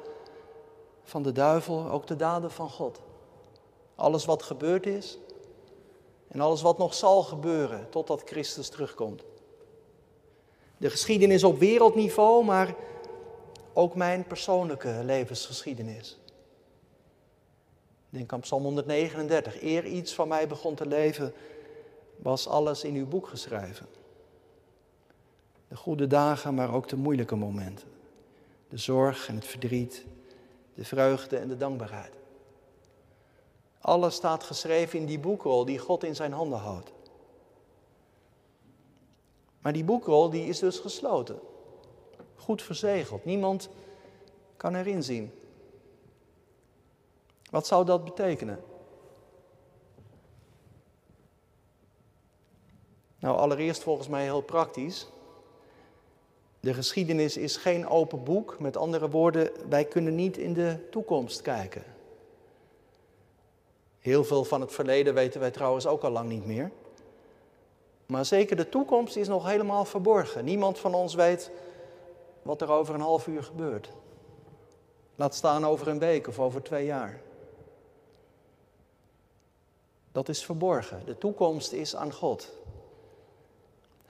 van 1.04 1.22
de 1.22 1.32
duivel, 1.32 1.90
ook 1.90 2.06
de 2.06 2.16
daden 2.16 2.50
van 2.50 2.70
God. 2.70 3.00
Alles 3.94 4.24
wat 4.24 4.42
gebeurd 4.42 4.86
is 4.86 5.18
en 6.28 6.40
alles 6.40 6.62
wat 6.62 6.78
nog 6.78 6.94
zal 6.94 7.22
gebeuren 7.22 7.86
totdat 7.90 8.22
Christus 8.24 8.68
terugkomt. 8.68 9.22
De 10.76 10.90
geschiedenis 10.90 11.44
op 11.44 11.58
wereldniveau, 11.58 12.44
maar 12.44 12.74
ook 13.72 13.94
mijn 13.94 14.26
persoonlijke 14.26 15.00
levensgeschiedenis. 15.04 16.18
Denk 18.10 18.32
aan 18.32 18.40
Psalm 18.40 18.62
139. 18.62 19.62
Eer 19.62 19.86
iets 19.86 20.14
van 20.14 20.28
mij 20.28 20.48
begon 20.48 20.74
te 20.74 20.86
leven, 20.86 21.34
was 22.16 22.48
alles 22.48 22.84
in 22.84 22.94
uw 22.94 23.06
boek 23.06 23.26
geschreven. 23.26 23.86
De 25.68 25.76
goede 25.76 26.06
dagen, 26.06 26.54
maar 26.54 26.74
ook 26.74 26.88
de 26.88 26.96
moeilijke 26.96 27.36
momenten. 27.36 27.88
De 28.68 28.76
zorg 28.76 29.28
en 29.28 29.34
het 29.34 29.46
verdriet, 29.46 30.04
de 30.74 30.84
vreugde 30.84 31.36
en 31.36 31.48
de 31.48 31.56
dankbaarheid. 31.56 32.12
Alles 33.80 34.14
staat 34.14 34.44
geschreven 34.44 34.98
in 34.98 35.06
die 35.06 35.18
boekrol 35.18 35.64
die 35.64 35.78
God 35.78 36.04
in 36.04 36.14
zijn 36.14 36.32
handen 36.32 36.58
houdt. 36.58 36.92
Maar 39.60 39.72
die 39.72 39.84
boekrol 39.84 40.30
die 40.30 40.46
is 40.46 40.58
dus 40.58 40.78
gesloten. 40.78 41.38
Goed 42.36 42.62
verzegeld. 42.62 43.24
Niemand 43.24 43.68
kan 44.56 44.74
erin 44.74 45.02
zien. 45.02 45.32
Wat 47.50 47.66
zou 47.66 47.84
dat 47.84 48.04
betekenen? 48.04 48.64
Nou, 53.24 53.36
allereerst 53.36 53.82
volgens 53.82 54.08
mij 54.08 54.22
heel 54.22 54.40
praktisch. 54.40 55.06
De 56.60 56.74
geschiedenis 56.74 57.36
is 57.36 57.56
geen 57.56 57.88
open 57.88 58.24
boek. 58.24 58.56
Met 58.58 58.76
andere 58.76 59.10
woorden, 59.10 59.50
wij 59.68 59.84
kunnen 59.84 60.14
niet 60.14 60.36
in 60.36 60.52
de 60.52 60.88
toekomst 60.90 61.42
kijken. 61.42 61.84
Heel 63.98 64.24
veel 64.24 64.44
van 64.44 64.60
het 64.60 64.72
verleden 64.72 65.14
weten 65.14 65.40
wij 65.40 65.50
trouwens 65.50 65.86
ook 65.86 66.02
al 66.02 66.10
lang 66.10 66.28
niet 66.28 66.46
meer. 66.46 66.70
Maar 68.06 68.24
zeker 68.24 68.56
de 68.56 68.68
toekomst 68.68 69.16
is 69.16 69.28
nog 69.28 69.46
helemaal 69.46 69.84
verborgen. 69.84 70.44
Niemand 70.44 70.78
van 70.78 70.94
ons 70.94 71.14
weet 71.14 71.50
wat 72.42 72.62
er 72.62 72.70
over 72.70 72.94
een 72.94 73.00
half 73.00 73.26
uur 73.26 73.42
gebeurt. 73.42 73.90
Laat 75.14 75.34
staan 75.34 75.66
over 75.66 75.88
een 75.88 75.98
week 75.98 76.28
of 76.28 76.38
over 76.38 76.62
twee 76.62 76.84
jaar. 76.84 77.20
Dat 80.12 80.28
is 80.28 80.44
verborgen. 80.44 81.02
De 81.04 81.18
toekomst 81.18 81.72
is 81.72 81.96
aan 81.96 82.12
God. 82.12 82.62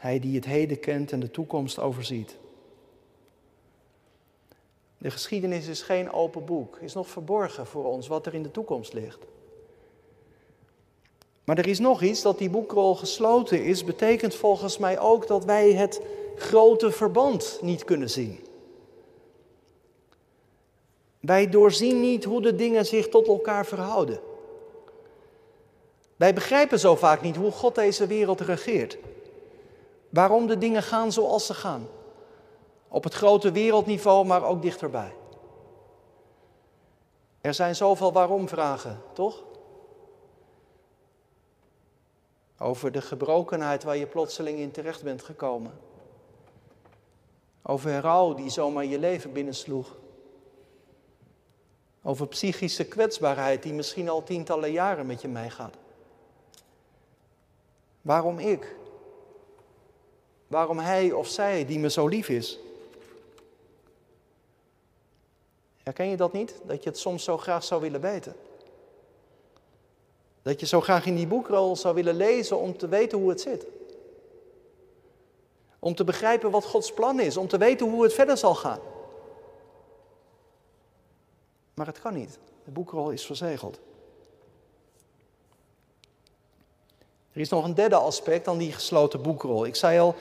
Hij 0.05 0.19
die 0.19 0.35
het 0.35 0.45
heden 0.45 0.81
kent 0.81 1.13
en 1.13 1.21
de 1.21 1.31
toekomst 1.31 1.79
overziet. 1.79 2.37
De 4.99 5.11
geschiedenis 5.11 5.67
is 5.67 5.83
geen 5.83 6.13
open 6.13 6.45
boek, 6.45 6.79
is 6.81 6.95
nog 6.95 7.09
verborgen 7.09 7.67
voor 7.67 7.85
ons 7.85 8.07
wat 8.07 8.27
er 8.27 8.35
in 8.35 8.43
de 8.43 8.51
toekomst 8.51 8.93
ligt. 8.93 9.19
Maar 11.45 11.59
er 11.59 11.67
is 11.67 11.79
nog 11.79 12.03
iets, 12.03 12.23
dat 12.23 12.39
die 12.39 12.51
boekrol 12.51 12.95
gesloten 12.95 13.65
is, 13.65 13.85
betekent 13.85 14.35
volgens 14.35 14.79
mij 14.79 14.99
ook 14.99 15.27
dat 15.27 15.45
wij 15.45 15.73
het 15.73 16.01
grote 16.37 16.91
verband 16.91 17.59
niet 17.63 17.85
kunnen 17.85 18.11
zien. 18.11 18.47
Wij 21.21 21.49
doorzien 21.49 22.01
niet 22.01 22.25
hoe 22.25 22.43
de 22.43 22.55
dingen 22.55 22.87
zich 22.87 23.09
tot 23.09 23.27
elkaar 23.27 23.67
verhouden. 23.67 24.21
Wij 26.17 26.35
begrijpen 26.35 26.79
zo 26.79 26.95
vaak 26.97 27.23
niet 27.23 27.37
hoe 27.37 27.51
God 27.51 27.75
deze 27.75 28.07
wereld 28.07 28.41
regeert. 28.41 28.99
Waarom 30.15 30.47
de 30.47 30.59
dingen 30.59 30.83
gaan 30.83 31.13
zoals 31.13 31.47
ze 31.47 31.55
gaan. 31.55 31.89
Op 32.89 33.05
het 33.05 33.15
grote 33.15 33.53
wereldniveau, 33.53 34.27
maar 34.27 34.45
ook 34.45 34.63
dichterbij. 34.63 35.15
Er 37.41 37.55
zijn 37.55 37.77
zoveel 37.77 38.13
waarom-vragen, 38.13 39.03
toch? 39.13 39.43
Over 42.59 42.93
de 42.93 43.01
gebrokenheid 43.01 43.83
waar 43.83 43.97
je 43.97 44.07
plotseling 44.07 44.59
in 44.59 44.71
terecht 44.71 45.03
bent 45.03 45.23
gekomen. 45.23 45.79
Over 47.63 48.01
rouw 48.01 48.35
die 48.35 48.51
zomaar 48.51 48.85
je 48.85 48.99
leven 48.99 49.33
binnensloeg. 49.33 49.97
Over 52.03 52.27
psychische 52.27 52.85
kwetsbaarheid 52.85 53.63
die 53.63 53.73
misschien 53.73 54.09
al 54.09 54.23
tientallen 54.23 54.73
jaren 54.73 55.07
met 55.07 55.21
je 55.21 55.29
meegaat. 55.29 55.75
Waarom 58.03 58.39
ik? 58.39 58.83
Waarom 60.55 60.79
hij 60.79 61.13
of 61.13 61.29
zij 61.29 61.67
die 61.67 61.79
me 61.79 61.91
zo 61.91 62.07
lief 62.07 62.29
is? 62.29 62.59
Herken 65.83 66.09
je 66.09 66.17
dat 66.17 66.33
niet? 66.33 66.55
Dat 66.65 66.83
je 66.83 66.89
het 66.89 66.99
soms 66.99 67.25
zo 67.25 67.39
graag 67.39 67.65
zou 67.65 67.81
willen 67.81 68.01
weten? 68.01 68.37
Dat 70.43 70.61
je 70.61 70.67
zo 70.67 70.81
graag 70.81 71.07
in 71.07 71.17
die 71.17 71.27
boekrol 71.27 71.77
zou 71.77 71.95
willen 71.95 72.17
lezen 72.17 72.59
om 72.59 72.77
te 72.77 72.89
weten 72.89 73.19
hoe 73.19 73.29
het 73.29 73.41
zit. 73.41 73.67
Om 75.79 75.95
te 75.95 76.05
begrijpen 76.05 76.51
wat 76.51 76.65
Gods 76.65 76.93
plan 76.93 77.21
is, 77.21 77.37
om 77.37 77.49
te 77.49 77.59
weten 77.59 77.91
hoe 77.91 78.03
het 78.03 78.15
verder 78.15 78.37
zal 78.37 78.55
gaan. 78.55 78.81
Maar 81.75 81.87
het 81.87 82.01
kan 82.01 82.15
niet. 82.15 82.39
De 82.65 82.71
boekrol 82.71 83.11
is 83.11 83.27
verzegeld. 83.27 83.81
Er 87.33 87.41
is 87.41 87.49
nog 87.49 87.65
een 87.65 87.75
derde 87.75 87.97
aspect 87.97 88.49
aan 88.49 88.59
die 88.59 88.73
gesloten 88.73 89.23
boekrol. 89.23 89.67
Ik 89.67 89.77
zei 89.77 89.99
al, 89.99 90.15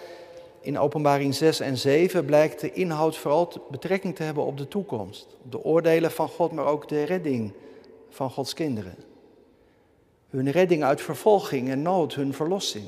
in 0.64 0.80
openbaring 0.80 1.36
6 1.36 1.60
en 1.60 1.78
7 1.78 2.26
blijkt 2.26 2.62
de 2.62 2.72
inhoud 2.72 3.18
vooral 3.18 3.52
betrekking 3.70 4.16
te 4.16 4.24
hebben 4.24 4.44
op 4.44 4.58
de 4.58 4.68
toekomst. 4.68 5.28
Op 5.44 5.52
de 5.52 5.64
oordelen 5.64 6.12
van 6.12 6.30
God, 6.30 6.52
maar 6.52 6.66
ook 6.66 6.88
de 6.88 7.04
redding 7.04 7.54
van 8.10 8.30
Gods 8.30 8.54
kinderen. 8.54 8.96
Hun 10.30 10.52
redding 10.52 10.84
uit 10.84 11.02
vervolging 11.02 11.70
en 11.70 11.82
nood, 11.82 12.14
hun 12.14 12.34
verlossing. 12.34 12.86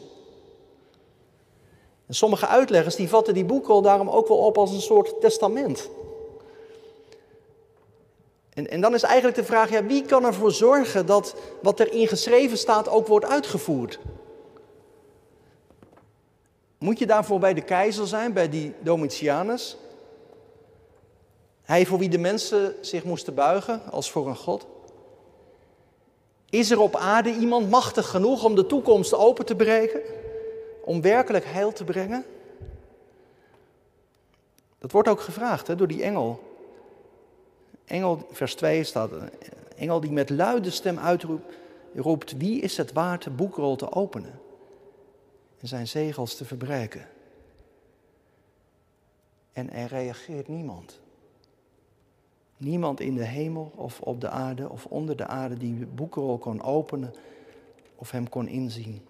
En 2.05 2.13
sommige 2.13 2.47
uitleggers 2.47 2.95
die 2.95 3.09
vatten 3.09 3.33
die 3.33 3.45
boekrol 3.45 3.81
daarom 3.81 4.09
ook 4.09 4.27
wel 4.27 4.37
op 4.37 4.57
als 4.57 4.71
een 4.71 4.81
soort 4.81 5.21
testament. 5.21 5.89
En, 8.53 8.69
en 8.69 8.81
dan 8.81 8.93
is 8.93 9.03
eigenlijk 9.03 9.37
de 9.37 9.43
vraag, 9.43 9.69
wie 9.69 10.05
kan 10.05 10.25
ervoor 10.25 10.51
zorgen 10.51 11.05
dat 11.05 11.35
wat 11.61 11.79
erin 11.79 12.07
geschreven 12.07 12.57
staat 12.57 12.89
ook 12.89 13.07
wordt 13.07 13.25
uitgevoerd? 13.25 13.99
Moet 16.85 16.99
je 16.99 17.05
daarvoor 17.05 17.39
bij 17.39 17.53
de 17.53 17.61
keizer 17.61 18.07
zijn, 18.07 18.33
bij 18.33 18.49
die 18.49 18.73
Domitianus? 18.79 19.77
Hij 21.61 21.85
voor 21.85 21.99
wie 21.99 22.09
de 22.09 22.17
mensen 22.17 22.75
zich 22.81 23.03
moesten 23.03 23.33
buigen 23.33 23.81
als 23.91 24.11
voor 24.11 24.27
een 24.27 24.35
god? 24.35 24.65
Is 26.49 26.71
er 26.71 26.79
op 26.79 26.95
aarde 26.95 27.35
iemand 27.35 27.69
machtig 27.69 28.09
genoeg 28.09 28.43
om 28.43 28.55
de 28.55 28.65
toekomst 28.65 29.13
open 29.13 29.45
te 29.45 29.55
breken? 29.55 30.01
Om 30.83 31.01
werkelijk 31.01 31.45
heil 31.45 31.73
te 31.73 31.83
brengen? 31.83 32.25
Dat 34.79 34.91
wordt 34.91 35.07
ook 35.07 35.21
gevraagd 35.21 35.67
hè, 35.67 35.75
door 35.75 35.87
die 35.87 36.03
engel. 36.03 36.39
Engel, 37.85 38.27
vers 38.31 38.55
2 38.55 38.83
staat, 38.83 39.09
engel 39.77 39.99
die 39.99 40.11
met 40.11 40.29
luide 40.29 40.69
stem 40.69 40.99
uitroept, 40.99 42.37
wie 42.37 42.61
is 42.61 42.77
het 42.77 42.93
waard 42.93 43.23
de 43.23 43.29
boekrol 43.29 43.75
te 43.75 43.91
openen 43.91 44.43
en 45.65 45.71
zijn 45.71 45.87
zegels 45.87 46.35
te 46.35 46.45
verbreken? 46.45 47.07
En 49.53 49.71
er 49.71 49.87
reageert 49.87 50.47
niemand. 50.47 50.99
Niemand 52.57 52.99
in 52.99 53.15
de 53.15 53.23
hemel 53.23 53.71
of 53.75 54.01
op 54.01 54.21
de 54.21 54.29
aarde 54.29 54.69
of 54.69 54.85
onder 54.85 55.15
de 55.15 55.27
aarde 55.27 55.57
die 55.57 55.79
de 55.79 55.85
boekrol 55.85 56.37
kon 56.37 56.61
openen 56.61 57.13
of 57.95 58.11
hem 58.11 58.29
kon 58.29 58.47
inzien. 58.47 59.05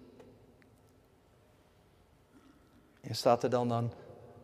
En 3.00 3.16
staat 3.16 3.42
er 3.42 3.50
dan 3.50 3.68
dan, 3.68 3.92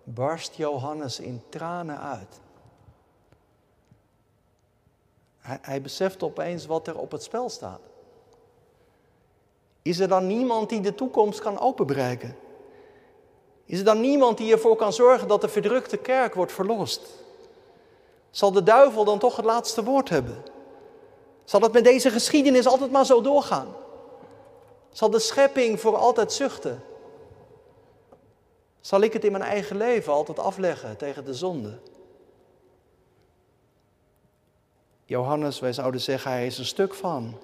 barst 0.05 0.55
Johannes 0.55 1.20
in 1.20 1.42
tranen 1.48 2.01
uit. 2.01 2.40
Hij, 5.38 5.59
hij 5.62 5.83
beseft 5.83 6.22
opeens 6.22 6.66
wat 6.66 6.87
er 6.87 6.98
op 6.98 7.11
het 7.11 7.22
spel 7.22 7.48
staat. 7.48 7.91
Is 9.82 9.98
er 9.98 10.08
dan 10.08 10.26
niemand 10.26 10.68
die 10.68 10.80
de 10.80 10.94
toekomst 10.94 11.40
kan 11.40 11.58
openbreken? 11.58 12.36
Is 13.64 13.78
er 13.78 13.84
dan 13.84 14.00
niemand 14.00 14.38
die 14.38 14.52
ervoor 14.52 14.76
kan 14.76 14.92
zorgen 14.92 15.28
dat 15.28 15.40
de 15.40 15.48
verdrukte 15.48 15.96
kerk 15.96 16.34
wordt 16.34 16.52
verlost? 16.52 17.00
Zal 18.30 18.52
de 18.52 18.62
duivel 18.62 19.04
dan 19.04 19.18
toch 19.18 19.36
het 19.36 19.44
laatste 19.44 19.84
woord 19.84 20.08
hebben? 20.08 20.42
Zal 21.44 21.60
het 21.60 21.72
met 21.72 21.84
deze 21.84 22.10
geschiedenis 22.10 22.66
altijd 22.66 22.90
maar 22.90 23.06
zo 23.06 23.20
doorgaan? 23.20 23.74
Zal 24.90 25.10
de 25.10 25.18
schepping 25.18 25.80
voor 25.80 25.96
altijd 25.96 26.32
zuchten? 26.32 26.82
Zal 28.80 29.00
ik 29.00 29.12
het 29.12 29.24
in 29.24 29.32
mijn 29.32 29.44
eigen 29.44 29.76
leven 29.76 30.12
altijd 30.12 30.38
afleggen 30.38 30.96
tegen 30.96 31.24
de 31.24 31.34
zonde? 31.34 31.78
Johannes, 35.04 35.60
wij 35.60 35.72
zouden 35.72 36.00
zeggen, 36.00 36.30
hij 36.30 36.46
is 36.46 36.58
een 36.58 36.64
stuk 36.64 36.94
van. 36.94 37.38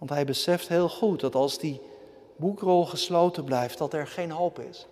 Want 0.00 0.12
hij 0.12 0.24
beseft 0.24 0.68
heel 0.68 0.88
goed 0.88 1.20
dat 1.20 1.34
als 1.34 1.58
die 1.58 1.80
boekrol 2.36 2.86
gesloten 2.86 3.44
blijft, 3.44 3.78
dat 3.78 3.92
er 3.92 4.06
geen 4.06 4.30
hoop 4.30 4.58
is. 4.58 4.86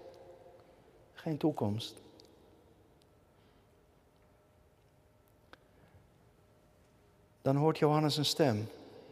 Geen 1.14 1.37
toekomst. 1.37 1.94
Dan 7.42 7.57
hoort 7.57 7.79
Johannes 7.79 8.16
een 8.16 8.25
stem. 8.25 8.68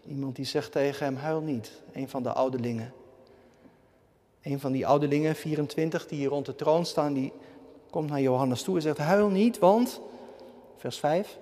Iemand 0.07 0.37
die 0.37 0.45
zegt 0.45 0.73
tegen 0.73 1.05
hem, 1.05 1.17
huil 1.17 1.41
niet. 1.41 1.73
Een 1.93 2.09
van 2.09 2.23
de 2.23 2.33
ouderlingen. 2.33 2.93
Een 4.43 4.61
van 4.61 4.73
die 4.73 4.87
ouderlingen, 4.87 5.35
24, 5.35 6.07
die 6.07 6.19
hier 6.19 6.29
rond 6.29 6.47
de 6.47 6.55
troon 6.55 6.87
staan, 6.87 7.13
die 7.13 7.33
komt 7.91 8.11
naar 8.11 8.21
Johannes 8.21 8.63
toe 8.63 8.77
en 8.77 8.83
zegt, 8.83 8.99
huil 8.99 9.29
niet, 9.29 9.59
want, 9.59 10.01
vers 10.77 10.99
5, 10.99 11.39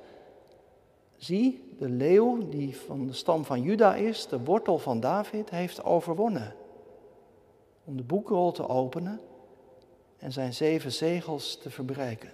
Zie, 1.16 1.74
de 1.78 1.88
leeuw 1.88 2.48
die 2.48 2.76
van 2.76 3.06
de 3.06 3.12
stam 3.12 3.44
van 3.44 3.62
Juda 3.62 3.94
is, 3.94 4.26
de 4.26 4.40
wortel 4.40 4.78
van 4.78 5.00
David, 5.00 5.50
heeft 5.50 5.84
overwonnen. 5.84 6.54
Om 7.84 7.96
de 7.96 8.02
boekrol 8.02 8.52
te 8.52 8.68
openen 8.68 9.20
en 10.18 10.32
zijn 10.32 10.54
zeven 10.54 10.92
zegels 10.92 11.58
te 11.58 11.70
verbreken. 11.70 12.30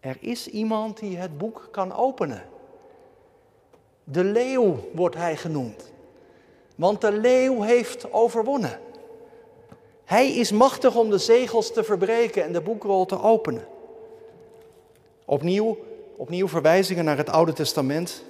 Er 0.00 0.16
is 0.20 0.48
iemand 0.48 0.98
die 0.98 1.16
het 1.16 1.38
boek 1.38 1.68
kan 1.70 1.92
openen. 1.92 2.42
De 4.04 4.24
leeuw 4.24 4.76
wordt 4.94 5.16
hij 5.16 5.36
genoemd. 5.36 5.92
Want 6.74 7.00
de 7.00 7.12
leeuw 7.12 7.62
heeft 7.62 8.12
overwonnen. 8.12 8.80
Hij 10.04 10.32
is 10.32 10.52
machtig 10.52 10.96
om 10.96 11.10
de 11.10 11.18
zegels 11.18 11.72
te 11.72 11.84
verbreken 11.84 12.44
en 12.44 12.52
de 12.52 12.60
boekrol 12.60 13.06
te 13.06 13.22
openen. 13.22 13.66
Opnieuw, 15.30 15.78
opnieuw 16.16 16.48
verwijzingen 16.48 17.04
naar 17.04 17.16
het 17.16 17.28
Oude 17.28 17.52
Testament, 17.52 18.22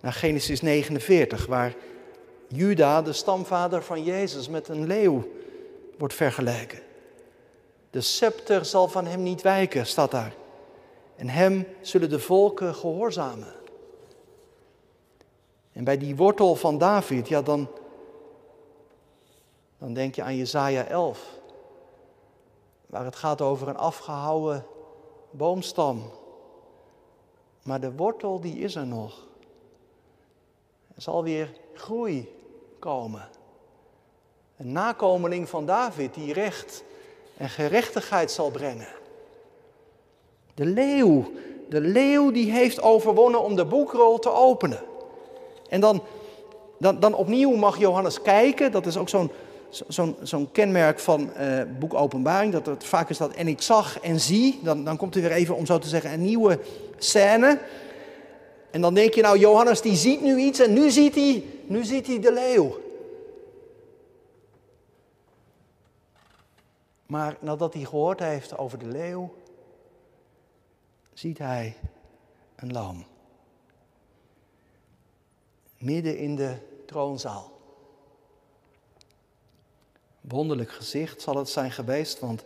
naar 0.00 0.12
Genesis 0.12 0.60
49, 0.60 1.46
waar 1.46 1.74
Juda, 2.48 3.02
de 3.02 3.12
stamvader 3.12 3.82
van 3.82 4.04
Jezus, 4.04 4.48
met 4.48 4.68
een 4.68 4.86
leeuw 4.86 5.28
wordt 5.98 6.14
vergeleken. 6.14 6.78
De 7.90 8.00
scepter 8.00 8.64
zal 8.64 8.88
van 8.88 9.06
hem 9.06 9.22
niet 9.22 9.42
wijken, 9.42 9.86
staat 9.86 10.10
daar. 10.10 10.32
En 11.16 11.28
hem 11.28 11.66
zullen 11.80 12.10
de 12.10 12.20
volken 12.20 12.74
gehoorzamen. 12.74 13.54
En 15.72 15.84
bij 15.84 15.98
die 15.98 16.16
wortel 16.16 16.54
van 16.54 16.78
David, 16.78 17.28
ja, 17.28 17.42
dan, 17.42 17.68
dan 19.78 19.92
denk 19.94 20.14
je 20.14 20.22
aan 20.22 20.36
Jesaja 20.36 20.84
11, 20.84 21.20
waar 22.86 23.04
het 23.04 23.16
gaat 23.16 23.40
over 23.40 23.68
een 23.68 23.76
afgehouwen 23.76 24.64
boomstam. 25.30 26.02
Maar 27.62 27.80
de 27.80 27.92
wortel 27.92 28.40
die 28.40 28.58
is 28.58 28.74
er 28.74 28.86
nog. 28.86 29.26
Er 30.94 31.02
zal 31.02 31.22
weer 31.22 31.52
groei 31.74 32.28
komen. 32.78 33.28
Een 34.56 34.72
nakomeling 34.72 35.48
van 35.48 35.66
David 35.66 36.14
die 36.14 36.32
recht 36.32 36.84
en 37.36 37.48
gerechtigheid 37.48 38.30
zal 38.30 38.50
brengen. 38.50 38.88
De 40.54 40.64
leeuw, 40.64 41.32
de 41.68 41.80
leeuw 41.80 42.30
die 42.30 42.52
heeft 42.52 42.82
overwonnen 42.82 43.42
om 43.42 43.56
de 43.56 43.64
boekrol 43.64 44.18
te 44.18 44.30
openen. 44.30 44.82
En 45.68 45.80
dan, 45.80 46.02
dan, 46.78 47.00
dan 47.00 47.14
opnieuw 47.14 47.56
mag 47.56 47.78
Johannes 47.78 48.22
kijken, 48.22 48.72
dat 48.72 48.86
is 48.86 48.96
ook 48.96 49.08
zo'n 49.08 49.30
zo'n 50.22 50.48
kenmerk 50.52 50.98
van 50.98 51.30
uh, 51.38 51.62
boek 51.78 51.94
Openbaring. 51.94 52.52
Dat 52.52 52.66
het 52.66 52.84
vaak 52.84 53.10
is 53.10 53.18
dat 53.18 53.34
en 53.34 53.48
ik 53.48 53.62
zag 53.62 54.00
en 54.00 54.20
zie. 54.20 54.60
Dan, 54.62 54.84
dan 54.84 54.96
komt 54.96 55.14
er 55.14 55.20
weer 55.20 55.32
even, 55.32 55.56
om 55.56 55.66
zo 55.66 55.78
te 55.78 55.88
zeggen, 55.88 56.12
een 56.12 56.22
nieuwe 56.22 56.60
scène. 56.98 57.60
En 58.70 58.80
dan 58.80 58.94
denk 58.94 59.14
je, 59.14 59.22
nou, 59.22 59.38
Johannes 59.38 59.80
die 59.80 59.96
ziet 59.96 60.20
nu 60.20 60.38
iets 60.38 60.58
en 60.58 60.72
nu 60.72 60.90
ziet 60.90 61.14
hij, 61.14 61.44
nu 61.66 61.84
ziet 61.84 62.06
hij 62.06 62.20
de 62.20 62.32
leeuw. 62.32 62.80
Maar 67.06 67.36
nadat 67.40 67.74
hij 67.74 67.84
gehoord 67.84 68.20
heeft 68.20 68.58
over 68.58 68.78
de 68.78 68.86
leeuw, 68.86 69.34
ziet 71.12 71.38
hij 71.38 71.76
een 72.56 72.72
lam. 72.72 73.04
Midden 75.78 76.18
in 76.18 76.36
de 76.36 76.54
troonzaal. 76.86 77.59
Wonderlijk 80.20 80.70
gezicht 80.70 81.22
zal 81.22 81.36
het 81.36 81.48
zijn 81.48 81.70
geweest, 81.70 82.18
want 82.18 82.44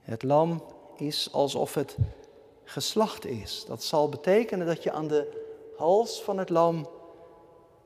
het 0.00 0.22
lam 0.22 0.62
is 0.96 1.32
alsof 1.32 1.74
het 1.74 1.96
geslacht 2.64 3.26
is. 3.26 3.64
Dat 3.66 3.82
zal 3.82 4.08
betekenen 4.08 4.66
dat 4.66 4.82
je 4.82 4.92
aan 4.92 5.08
de 5.08 5.48
hals 5.76 6.22
van 6.22 6.38
het 6.38 6.48
lam 6.48 6.88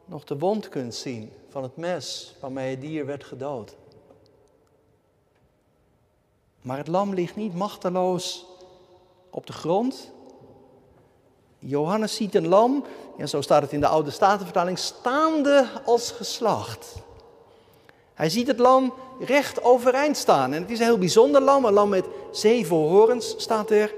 nog 0.04 0.24
de 0.24 0.38
wond 0.38 0.68
kunt 0.68 0.94
zien 0.94 1.32
van 1.48 1.62
het 1.62 1.76
mes 1.76 2.34
waarmee 2.40 2.70
het 2.70 2.80
dier 2.80 3.06
werd 3.06 3.24
gedood. 3.24 3.76
Maar 6.62 6.76
het 6.76 6.88
lam 6.88 7.14
ligt 7.14 7.36
niet 7.36 7.54
machteloos 7.54 8.46
op 9.30 9.46
de 9.46 9.52
grond. 9.52 10.10
Johannes 11.58 12.14
ziet 12.14 12.34
een 12.34 12.48
lam, 12.48 12.84
ja, 13.16 13.26
zo 13.26 13.40
staat 13.40 13.62
het 13.62 13.72
in 13.72 13.80
de 13.80 13.86
Oude 13.86 14.10
Statenvertaling, 14.10 14.78
staande 14.78 15.68
als 15.84 16.10
geslacht. 16.10 16.94
Hij 18.14 18.30
ziet 18.30 18.46
het 18.46 18.58
lam 18.58 18.94
recht 19.20 19.62
overeind 19.62 20.16
staan. 20.16 20.52
En 20.52 20.62
het 20.62 20.70
is 20.70 20.78
een 20.78 20.84
heel 20.84 20.98
bijzonder 20.98 21.40
lam, 21.40 21.64
een 21.64 21.72
lam 21.72 21.88
met 21.88 22.04
zeven 22.32 22.76
horens 22.76 23.34
staat 23.38 23.70
er. 23.70 23.94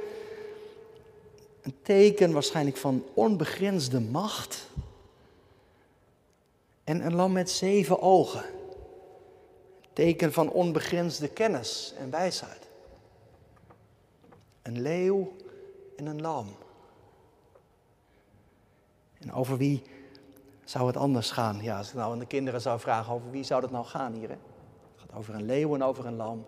Een 1.62 1.74
teken 1.82 2.32
waarschijnlijk 2.32 2.76
van 2.76 3.04
onbegrensde 3.14 4.00
macht. 4.00 4.66
En 6.84 7.06
een 7.06 7.14
lam 7.14 7.32
met 7.32 7.50
zeven 7.50 8.02
ogen. 8.02 8.44
Een 8.44 9.90
teken 9.92 10.32
van 10.32 10.50
onbegrensde 10.50 11.28
kennis 11.28 11.94
en 11.98 12.10
wijsheid. 12.10 12.68
Een 14.62 14.82
leeuw 14.82 15.32
en 15.96 16.06
een 16.06 16.20
lam. 16.20 16.56
En 19.18 19.32
over 19.32 19.56
wie 19.56 19.82
zou 20.70 20.86
het 20.86 20.96
anders 20.96 21.30
gaan? 21.30 21.62
Ja, 21.62 21.78
als 21.78 21.88
ik 21.88 21.94
nou 21.94 22.12
aan 22.12 22.18
de 22.18 22.26
kinderen 22.26 22.60
zou 22.60 22.80
vragen, 22.80 23.12
over 23.12 23.30
wie 23.30 23.44
zou 23.44 23.62
het 23.62 23.70
nou 23.70 23.84
gaan 23.84 24.12
hier? 24.12 24.28
Hè? 24.28 24.34
Het 24.94 25.00
gaat 25.00 25.18
over 25.18 25.34
een 25.34 25.44
leeuw 25.44 25.74
en 25.74 25.82
over 25.82 26.06
een 26.06 26.16
lam. 26.16 26.46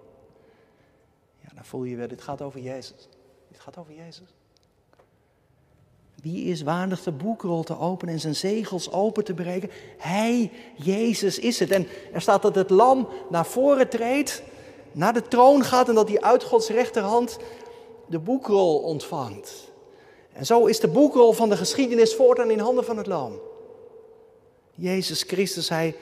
Ja, 1.41 1.49
dan 1.55 1.65
voel 1.65 1.85
je 1.85 1.97
weer, 1.97 2.09
dit 2.09 2.23
gaat 2.23 2.43
over 2.43 2.61
Jezus. 2.61 3.09
Dit 3.49 3.61
gaat 3.61 3.77
over 3.77 3.95
Jezus. 3.95 4.35
Wie 6.23 6.45
is 6.45 6.63
waardig 6.63 7.03
de 7.03 7.13
boekrol 7.13 7.63
te 7.63 7.79
openen 7.79 8.15
en 8.15 8.21
zijn 8.21 8.35
zegels 8.35 8.93
open 8.93 9.25
te 9.25 9.35
breken? 9.35 9.71
Hij, 9.99 10.53
Jezus, 10.77 11.39
is 11.39 11.59
het. 11.59 11.71
En 11.71 11.87
er 12.13 12.21
staat 12.21 12.43
dat 12.43 12.55
het 12.55 12.71
lam 12.71 13.09
naar 13.31 13.47
voren 13.47 13.89
treedt, 13.89 14.43
naar 14.93 15.13
de 15.13 15.23
troon 15.23 15.65
gaat 15.65 15.89
en 15.89 15.95
dat 15.95 16.09
hij 16.09 16.21
uit 16.21 16.43
Gods 16.43 16.69
rechterhand 16.69 17.39
de 18.07 18.19
boekrol 18.19 18.79
ontvangt. 18.79 19.73
En 20.33 20.47
zo 20.47 20.67
is 20.67 20.81
de 20.81 20.89
boekrol 20.89 21.33
van 21.33 21.49
de 21.49 21.57
geschiedenis 21.57 22.15
voortaan 22.15 22.51
in 22.51 22.59
handen 22.59 22.85
van 22.85 22.97
het 22.97 23.07
lam. 23.07 23.33
Jezus 24.81 25.23
Christus, 25.23 25.69
hij, 25.69 25.97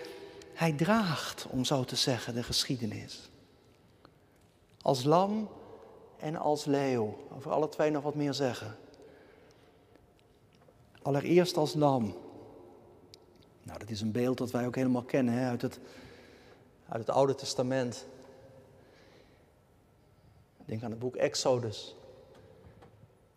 hij 0.54 0.72
draagt, 0.72 1.46
om 1.50 1.64
zo 1.64 1.84
te 1.84 1.96
zeggen, 1.96 2.34
de 2.34 2.42
geschiedenis. 2.42 3.30
Als 4.82 5.04
lam 5.04 5.48
en 6.18 6.36
als 6.36 6.64
leeuw. 6.64 7.16
Over 7.36 7.50
alle 7.50 7.68
twee 7.68 7.90
nog 7.90 8.02
wat 8.02 8.14
meer 8.14 8.34
zeggen. 8.34 8.76
Allereerst 11.02 11.56
als 11.56 11.74
lam. 11.74 12.16
Nou, 13.62 13.78
dat 13.78 13.90
is 13.90 14.00
een 14.00 14.12
beeld 14.12 14.38
dat 14.38 14.50
wij 14.50 14.66
ook 14.66 14.74
helemaal 14.74 15.02
kennen 15.02 15.34
hè, 15.34 15.48
uit, 15.48 15.62
het, 15.62 15.78
uit 16.88 17.06
het 17.06 17.10
Oude 17.16 17.34
Testament. 17.34 18.06
Denk 20.64 20.82
aan 20.82 20.90
het 20.90 20.98
boek 20.98 21.16
Exodus. 21.16 21.94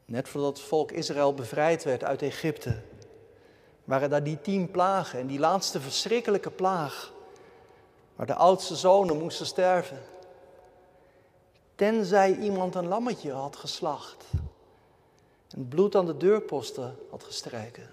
Net 0.05 0.29
voordat 0.29 0.57
het 0.57 0.67
volk 0.67 0.91
Israël 0.91 1.33
bevrijd 1.33 1.83
werd 1.83 2.03
uit 2.03 2.21
Egypte, 2.21 2.81
waren 3.89 4.09
daar 4.09 4.23
die 4.23 4.41
tien 4.41 4.71
plagen. 4.71 5.19
En 5.19 5.27
die 5.27 5.39
laatste 5.39 5.81
verschrikkelijke 5.81 6.49
plaag, 6.49 7.11
waar 8.15 8.25
de 8.25 8.33
oudste 8.33 8.75
zonen 8.75 9.17
moesten 9.17 9.45
sterven. 9.45 10.01
Tenzij 11.75 12.37
iemand 12.37 12.75
een 12.75 12.87
lammetje 12.87 13.31
had 13.31 13.55
geslacht 13.55 14.25
en 15.55 15.67
bloed 15.67 15.95
aan 15.95 16.05
de 16.05 16.17
deurposten 16.17 16.97
had 17.09 17.23
gestreken. 17.23 17.89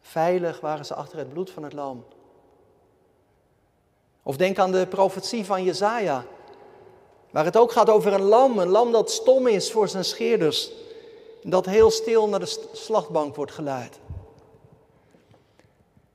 Veilig 0.00 0.60
waren 0.60 0.86
ze 0.86 0.94
achter 0.94 1.18
het 1.18 1.32
bloed 1.32 1.50
van 1.50 1.62
het 1.62 1.72
lam. 1.72 2.04
Of 4.22 4.36
denk 4.36 4.58
aan 4.58 4.72
de 4.72 4.86
profetie 4.86 5.44
van 5.44 5.64
Jezaja, 5.64 6.24
waar 7.30 7.44
het 7.44 7.56
ook 7.56 7.72
gaat 7.72 7.90
over 7.90 8.12
een 8.12 8.22
lam, 8.22 8.58
een 8.58 8.68
lam 8.68 8.92
dat 8.92 9.10
stom 9.10 9.46
is 9.46 9.72
voor 9.72 9.88
zijn 9.88 10.04
scheerders, 10.04 10.70
en 11.42 11.50
dat 11.50 11.66
heel 11.66 11.90
stil 11.90 12.28
naar 12.28 12.40
de 12.40 12.68
slachtbank 12.72 13.36
wordt 13.36 13.52
geleid. 13.52 13.98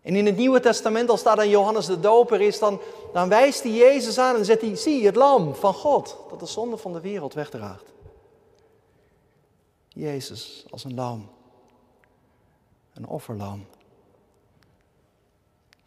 En 0.03 0.15
in 0.15 0.25
het 0.25 0.37
Nieuwe 0.37 0.59
Testament, 0.59 1.09
als 1.09 1.23
daar 1.23 1.35
dan 1.35 1.49
Johannes 1.49 1.85
de 1.85 1.99
Doper 1.99 2.41
is, 2.41 2.59
dan, 2.59 2.79
dan 3.13 3.29
wijst 3.29 3.63
hij 3.63 3.71
Jezus 3.71 4.17
aan 4.17 4.35
en 4.35 4.45
zegt 4.45 4.61
hij, 4.61 4.75
zie 4.75 5.05
het 5.05 5.15
lam 5.15 5.55
van 5.55 5.73
God, 5.73 6.17
dat 6.29 6.39
de 6.39 6.45
zonde 6.45 6.77
van 6.77 6.93
de 6.93 7.01
wereld 7.01 7.33
wegdraagt. 7.33 7.93
Jezus 9.87 10.65
als 10.69 10.83
een 10.83 10.93
lam, 10.93 11.29
een 12.93 13.07
offerlam, 13.07 13.65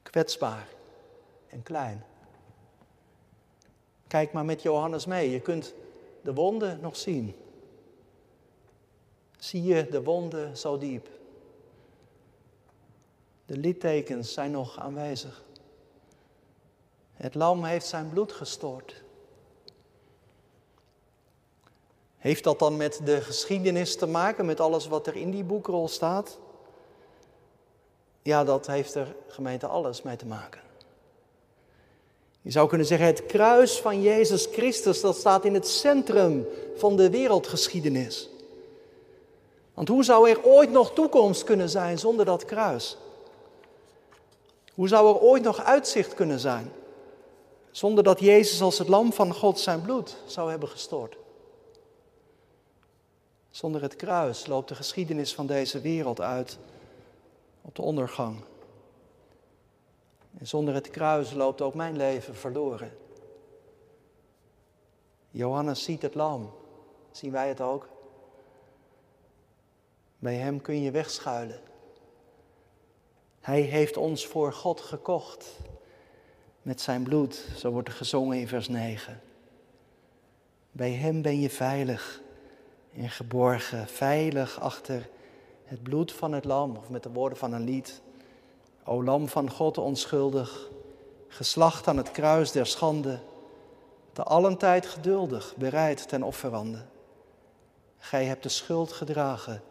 kwetsbaar 0.03 0.69
en 1.49 1.63
klein. 1.63 2.05
Kijk 4.07 4.33
maar 4.33 4.45
met 4.45 4.63
Johannes 4.63 5.07
mee, 5.07 5.31
je 5.31 5.41
kunt 5.41 5.75
de 6.23 6.35
wonden 6.35 6.79
nog 6.81 6.97
zien. 6.97 7.37
Zie 9.39 9.63
je 9.63 9.89
de 9.91 10.03
wonden 10.03 10.57
zo 10.57 10.79
diep? 10.79 11.09
De 13.47 13.57
littekens 13.57 14.33
zijn 14.33 14.51
nog 14.51 14.79
aanwezig. 14.79 15.45
Het 17.15 17.35
lam 17.35 17.65
heeft 17.65 17.87
zijn 17.87 18.09
bloed 18.09 18.33
gestort. 18.33 19.03
Heeft 22.17 22.45
dat 22.45 22.59
dan 22.59 22.77
met 22.77 23.01
de 23.05 23.21
geschiedenis 23.21 23.97
te 23.97 24.07
maken, 24.07 24.47
met 24.47 24.61
alles 24.61 24.87
wat 24.87 25.07
er 25.07 25.17
in 25.17 25.31
die 25.31 25.45
boekrol 25.45 25.89
staat? 25.89 26.39
Ja, 28.23 28.45
dat 28.45 28.67
heeft 28.67 28.95
er 28.95 29.15
gemeente 29.27 29.67
alles 29.67 30.03
mee 30.03 30.17
te 30.17 30.27
maken. 30.27 30.61
Je 32.43 32.51
zou 32.51 32.69
kunnen 32.69 32.87
zeggen, 32.87 33.07
het 33.07 33.27
kruis 33.27 33.81
van 33.81 34.03
Jezus 34.03 34.47
Christus, 34.47 35.01
dat 35.01 35.17
staat 35.17 35.45
in 35.45 35.55
het 35.55 35.69
centrum 35.69 36.47
van 36.77 36.97
de 36.97 37.11
wereldgeschiedenis. 37.11 38.29
Want 39.75 39.89
hoe 39.89 40.05
zou 40.05 40.31
er 40.31 40.45
ooit 40.45 40.71
nog 40.71 40.93
toekomst 40.93 41.45
kunnen 41.45 41.69
zijn 41.69 41.99
zonder 41.99 42.25
dat 42.25 42.45
kruis? 42.45 42.97
Hoe 44.77 44.89
zou 44.89 45.15
er 45.15 45.21
ooit 45.21 45.43
nog 45.43 45.61
uitzicht 45.61 46.15
kunnen 46.15 46.39
zijn 46.39 46.73
zonder 47.71 48.05
dat 48.05 48.21
Jezus 48.21 48.61
als 48.61 48.79
het 48.79 48.89
lam 48.89 49.13
van 49.13 49.35
God 49.35 49.61
zijn 49.61 49.83
bloed 49.83 50.17
zou 50.27 50.51
hebben 50.51 50.69
gestort? 50.69 51.17
Zonder 53.51 53.83
het 53.83 53.97
kruis 53.97 54.47
loopt 54.47 54.69
de 54.69 54.75
geschiedenis 54.75 55.35
van 55.35 55.47
deze 55.47 55.81
wereld 55.81 56.21
uit 56.21 56.59
op 57.63 57.75
de 57.75 57.83
ondergang. 57.83 58.45
En 60.39 60.47
zonder 60.47 60.75
het 60.75 60.91
kruis 60.91 61.33
loopt 61.33 61.61
ook 61.61 61.75
mijn 61.75 61.97
leven 61.97 62.35
verloren. 62.35 62.97
Johannes 65.31 65.83
ziet 65.83 66.03
het 66.03 66.15
lam. 66.15 66.53
Zien 67.11 67.33
wij 67.33 67.49
het 67.49 67.61
ook? 67.61 67.89
Bij 70.19 70.35
hem 70.35 70.61
kun 70.61 70.83
je 70.83 70.91
wegschuilen. 70.91 71.61
Hij 73.47 73.61
heeft 73.61 73.97
ons 73.97 74.27
voor 74.27 74.53
God 74.53 74.81
gekocht 74.81 75.47
met 76.63 76.81
zijn 76.81 77.03
bloed, 77.03 77.45
zo 77.57 77.71
wordt 77.71 77.89
er 77.89 77.95
gezongen 77.95 78.39
in 78.39 78.49
vers 78.49 78.69
9. 78.69 79.21
Bij 80.73 80.91
hem 80.91 81.23
ben 81.23 81.41
je 81.41 81.51
veilig 81.51 82.21
en 82.95 83.11
geborgen, 83.11 83.89
veilig 83.89 84.61
achter 84.61 85.09
het 85.65 85.83
bloed 85.83 86.13
van 86.13 86.33
het 86.33 86.45
lam, 86.45 86.77
of 86.77 86.89
met 86.89 87.03
de 87.03 87.11
woorden 87.11 87.39
van 87.39 87.53
een 87.53 87.65
lied. 87.65 88.01
O 88.85 89.03
lam 89.03 89.29
van 89.29 89.51
God 89.51 89.79
onschuldig, 89.79 90.71
geslacht 91.29 91.89
aan 91.89 91.97
het 91.97 92.11
kruis 92.11 92.53
der 92.53 92.67
schande, 92.67 93.19
te 94.13 94.23
allen 94.23 94.57
tijd 94.57 94.87
geduldig, 94.87 95.55
bereid 95.57 96.09
ten 96.09 96.23
offerande. 96.23 96.85
Gij 97.99 98.25
hebt 98.25 98.43
de 98.43 98.49
schuld 98.49 98.93
gedragen, 98.93 99.63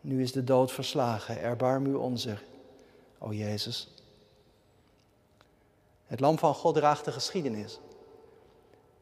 nu 0.00 0.22
is 0.22 0.32
de 0.32 0.44
dood 0.44 0.72
verslagen, 0.72 1.40
erbarm 1.40 1.86
u 1.86 1.94
onzer, 1.94 2.48
o 3.20 3.32
Jezus. 3.32 3.88
Het 6.06 6.20
lam 6.20 6.38
van 6.38 6.54
God 6.54 6.74
draagt 6.74 7.04
de 7.04 7.12
geschiedenis. 7.12 7.80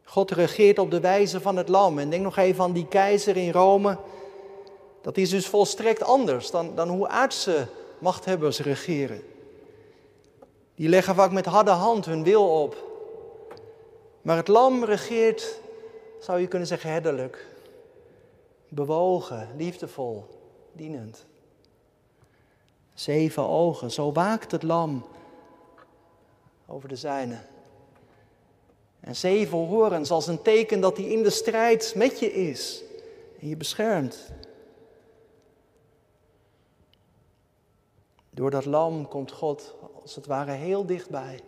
God 0.04 0.31
regeert 0.31 0.78
op 0.78 0.90
de 0.90 1.00
wijze 1.00 1.40
van 1.40 1.57
het 1.57 1.68
lam. 1.68 1.98
En 1.98 2.11
denk 2.11 2.22
nog 2.22 2.37
even 2.37 2.64
aan 2.64 2.72
die 2.72 2.88
keizer 2.88 3.37
in 3.37 3.52
Rome. 3.52 3.98
Dat 5.02 5.16
is 5.16 5.31
dus 5.31 5.46
volstrekt 5.46 6.02
anders 6.02 6.50
dan, 6.50 6.74
dan 6.74 6.88
hoe 6.88 7.09
aardse 7.09 7.66
machthebbers 7.98 8.59
regeren. 8.59 9.22
Die 10.74 10.88
leggen 10.88 11.14
vaak 11.14 11.33
met 11.33 11.46
harde 11.46 11.70
hand 11.70 12.04
hun 12.04 12.22
wil 12.22 12.62
op. 12.62 12.87
Maar 14.22 14.37
het 14.37 14.48
lam 14.48 14.85
regeert, 14.85 15.61
zou 16.20 16.40
je 16.40 16.46
kunnen 16.46 16.68
zeggen, 16.68 16.90
herderlijk. 16.90 17.46
Bewogen, 18.68 19.48
liefdevol, 19.57 20.24
dienend. 20.72 21.26
Zeven 22.98 23.48
ogen, 23.48 23.90
zo 23.90 24.12
waakt 24.12 24.50
het 24.50 24.62
lam 24.62 25.06
over 26.66 26.88
de 26.88 26.96
zijne. 26.96 27.38
En 29.00 29.16
zeven 29.16 29.58
horens 29.58 30.11
als 30.11 30.26
een 30.26 30.42
teken 30.42 30.80
dat 30.80 30.96
hij 30.96 31.06
in 31.06 31.22
de 31.22 31.30
strijd 31.30 31.92
met 31.96 32.18
je 32.18 32.32
is 32.32 32.82
en 33.40 33.48
je 33.48 33.56
beschermt. 33.56 34.30
Door 38.30 38.50
dat 38.50 38.64
lam 38.64 39.08
komt 39.08 39.32
God 39.32 39.74
als 40.02 40.14
het 40.14 40.26
ware 40.26 40.52
heel 40.52 40.87
dichtbij. 40.87 41.40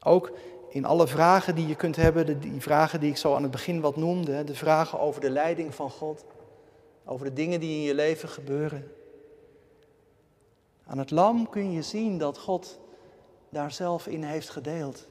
Ook 0.00 0.32
in 0.68 0.84
alle 0.84 1.06
vragen 1.06 1.54
die 1.54 1.66
je 1.66 1.76
kunt 1.76 1.96
hebben, 1.96 2.40
die 2.40 2.60
vragen 2.60 3.00
die 3.00 3.10
ik 3.10 3.16
zo 3.16 3.34
aan 3.34 3.42
het 3.42 3.50
begin 3.50 3.80
wat 3.80 3.96
noemde, 3.96 4.44
de 4.44 4.54
vragen 4.54 5.00
over 5.00 5.20
de 5.20 5.30
leiding 5.30 5.74
van 5.74 5.90
God, 5.90 6.24
over 7.04 7.26
de 7.26 7.32
dingen 7.32 7.60
die 7.60 7.76
in 7.76 7.82
je 7.82 7.94
leven 7.94 8.28
gebeuren. 8.28 8.92
Aan 10.90 10.98
het 10.98 11.10
lam 11.10 11.48
kun 11.48 11.72
je 11.72 11.82
zien 11.82 12.18
dat 12.18 12.38
God 12.38 12.78
daar 13.48 13.72
zelf 13.72 14.06
in 14.06 14.22
heeft 14.22 14.50
gedeeld. 14.50 15.06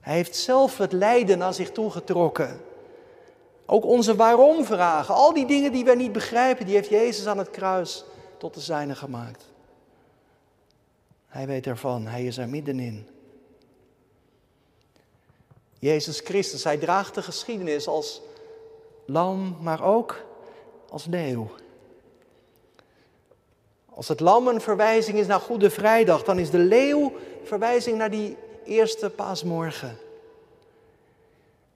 Hij 0.00 0.14
heeft 0.14 0.36
zelf 0.36 0.78
het 0.78 0.92
lijden 0.92 1.38
naar 1.38 1.54
zich 1.54 1.72
toegetrokken. 1.72 2.60
Ook 3.66 3.84
onze 3.84 4.16
waarom-vragen, 4.16 5.14
al 5.14 5.34
die 5.34 5.46
dingen 5.46 5.72
die 5.72 5.84
wij 5.84 5.94
niet 5.94 6.12
begrijpen, 6.12 6.66
die 6.66 6.74
heeft 6.74 6.88
Jezus 6.88 7.26
aan 7.26 7.38
het 7.38 7.50
kruis 7.50 8.04
tot 8.38 8.54
de 8.54 8.60
zijne 8.60 8.94
gemaakt. 8.94 9.44
Hij 11.26 11.46
weet 11.46 11.66
ervan, 11.66 12.06
hij 12.06 12.24
is 12.24 12.38
er 12.38 12.48
middenin. 12.48 13.08
Jezus 15.78 16.20
Christus, 16.20 16.64
hij 16.64 16.78
draagt 16.78 17.14
de 17.14 17.22
geschiedenis 17.22 17.86
als 17.86 18.20
lam, 19.06 19.56
maar 19.60 19.84
ook 19.84 20.24
als 20.88 21.06
leeuw. 21.06 21.50
Als 23.94 24.08
het 24.08 24.20
lam 24.20 24.48
een 24.48 24.60
verwijzing 24.60 25.18
is 25.18 25.26
naar 25.26 25.40
Goede 25.40 25.70
Vrijdag, 25.70 26.22
dan 26.22 26.38
is 26.38 26.50
de 26.50 26.58
leeuw 26.58 27.12
verwijzing 27.44 27.96
naar 27.98 28.10
die 28.10 28.36
eerste 28.64 29.10
paasmorgen. 29.10 29.98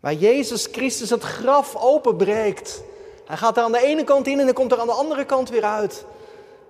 Waar 0.01 0.15
Jezus 0.15 0.67
Christus 0.67 1.11
het 1.11 1.23
graf 1.23 1.77
openbreekt. 1.77 2.83
Hij 3.25 3.37
gaat 3.37 3.57
er 3.57 3.63
aan 3.63 3.73
de 3.73 3.85
ene 3.85 4.05
kant 4.05 4.27
in 4.27 4.39
en 4.39 4.45
dan 4.45 4.55
komt 4.55 4.73
er 4.73 4.81
aan 4.81 4.87
de 4.87 4.93
andere 4.93 5.25
kant 5.25 5.49
weer 5.49 5.65
uit. 5.65 6.05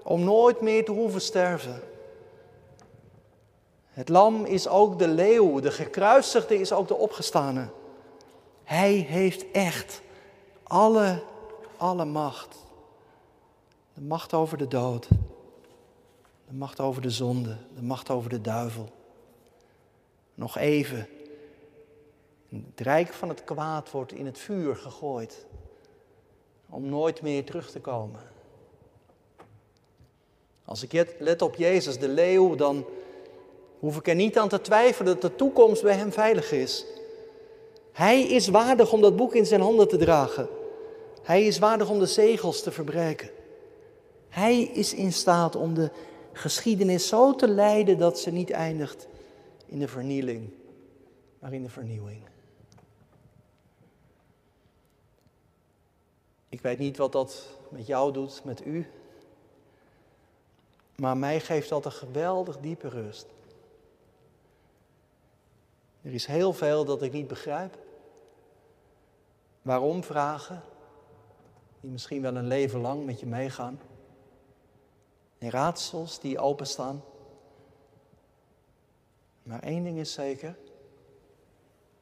Om 0.02 0.24
nooit 0.24 0.60
meer 0.60 0.84
te 0.84 0.92
hoeven 0.92 1.20
sterven. 1.20 1.82
Het 3.96 4.08
lam 4.08 4.44
is 4.44 4.68
ook 4.68 4.98
de 4.98 5.08
leeuw, 5.08 5.60
de 5.60 5.70
gekruisigde 5.70 6.60
is 6.60 6.72
ook 6.72 6.88
de 6.88 6.96
opgestane. 6.96 7.68
Hij 8.64 8.92
heeft 8.92 9.50
echt 9.50 10.00
alle, 10.62 11.22
alle 11.76 12.04
macht. 12.04 12.56
De 13.94 14.00
macht 14.00 14.34
over 14.34 14.58
de 14.58 14.68
dood, 14.68 15.08
de 16.46 16.54
macht 16.54 16.80
over 16.80 17.02
de 17.02 17.10
zonde, 17.10 17.56
de 17.74 17.82
macht 17.82 18.10
over 18.10 18.30
de 18.30 18.40
duivel. 18.40 18.88
Nog 20.34 20.58
even. 20.58 21.08
Het 22.48 22.80
rijk 22.80 23.12
van 23.12 23.28
het 23.28 23.44
kwaad 23.44 23.90
wordt 23.90 24.12
in 24.12 24.26
het 24.26 24.38
vuur 24.38 24.76
gegooid. 24.76 25.46
Om 26.68 26.88
nooit 26.88 27.22
meer 27.22 27.44
terug 27.44 27.70
te 27.70 27.80
komen. 27.80 28.20
Als 30.64 30.82
ik 30.82 31.14
let 31.18 31.42
op 31.42 31.54
Jezus, 31.54 31.98
de 31.98 32.08
leeuw, 32.08 32.54
dan 32.54 32.84
hoef 33.78 33.96
ik 33.96 34.08
er 34.08 34.14
niet 34.14 34.38
aan 34.38 34.48
te 34.48 34.60
twijfelen 34.60 35.12
dat 35.12 35.22
de 35.22 35.36
toekomst 35.36 35.82
bij 35.82 35.94
hem 35.94 36.12
veilig 36.12 36.52
is. 36.52 36.84
Hij 37.92 38.22
is 38.22 38.48
waardig 38.48 38.92
om 38.92 39.00
dat 39.00 39.16
boek 39.16 39.34
in 39.34 39.46
zijn 39.46 39.60
handen 39.60 39.88
te 39.88 39.96
dragen. 39.96 40.48
Hij 41.22 41.46
is 41.46 41.58
waardig 41.58 41.90
om 41.90 41.98
de 41.98 42.06
zegels 42.06 42.62
te 42.62 42.72
verbreken. 42.72 43.30
Hij 44.28 44.62
is 44.62 44.94
in 44.94 45.12
staat 45.12 45.56
om 45.56 45.74
de 45.74 45.90
geschiedenis 46.36 47.08
zo 47.08 47.34
te 47.34 47.48
leiden 47.48 47.98
dat 47.98 48.18
ze 48.18 48.30
niet 48.30 48.50
eindigt 48.50 49.06
in 49.66 49.78
de 49.78 49.88
vernieling, 49.88 50.50
maar 51.38 51.52
in 51.52 51.62
de 51.62 51.68
vernieuwing. 51.68 52.22
Ik 56.48 56.60
weet 56.60 56.78
niet 56.78 56.96
wat 56.96 57.12
dat 57.12 57.48
met 57.68 57.86
jou 57.86 58.12
doet, 58.12 58.44
met 58.44 58.66
u, 58.66 58.86
maar 60.96 61.16
mij 61.16 61.40
geeft 61.40 61.68
dat 61.68 61.84
een 61.84 61.92
geweldig 61.92 62.58
diepe 62.58 62.88
rust. 62.88 63.26
Er 66.02 66.14
is 66.14 66.26
heel 66.26 66.52
veel 66.52 66.84
dat 66.84 67.02
ik 67.02 67.12
niet 67.12 67.28
begrijp. 67.28 67.78
Waarom 69.62 70.04
vragen, 70.04 70.62
die 71.80 71.90
misschien 71.90 72.22
wel 72.22 72.36
een 72.36 72.46
leven 72.46 72.80
lang 72.80 73.04
met 73.04 73.20
je 73.20 73.26
meegaan. 73.26 73.80
Raadsels 75.38 76.20
die 76.20 76.38
openstaan. 76.38 77.02
Maar 79.42 79.62
één 79.62 79.84
ding 79.84 79.98
is 79.98 80.12
zeker. 80.12 80.56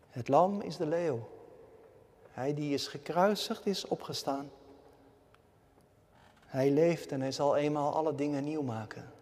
Het 0.09 0.29
lam 0.29 0.61
is 0.61 0.77
de 0.77 0.87
leeuw. 0.87 1.29
Hij 2.31 2.55
die 2.55 2.75
is 2.75 2.87
gekruisigd 2.87 3.67
is 3.67 3.87
opgestaan. 3.87 4.51
Hij 6.41 6.71
leeft 6.71 7.13
en 7.13 7.21
hij 7.21 7.33
zal 7.33 7.57
eenmaal 7.57 7.95
alle 7.95 8.15
dingen 8.15 8.45
nieuw 8.45 8.63
maken. 8.63 9.13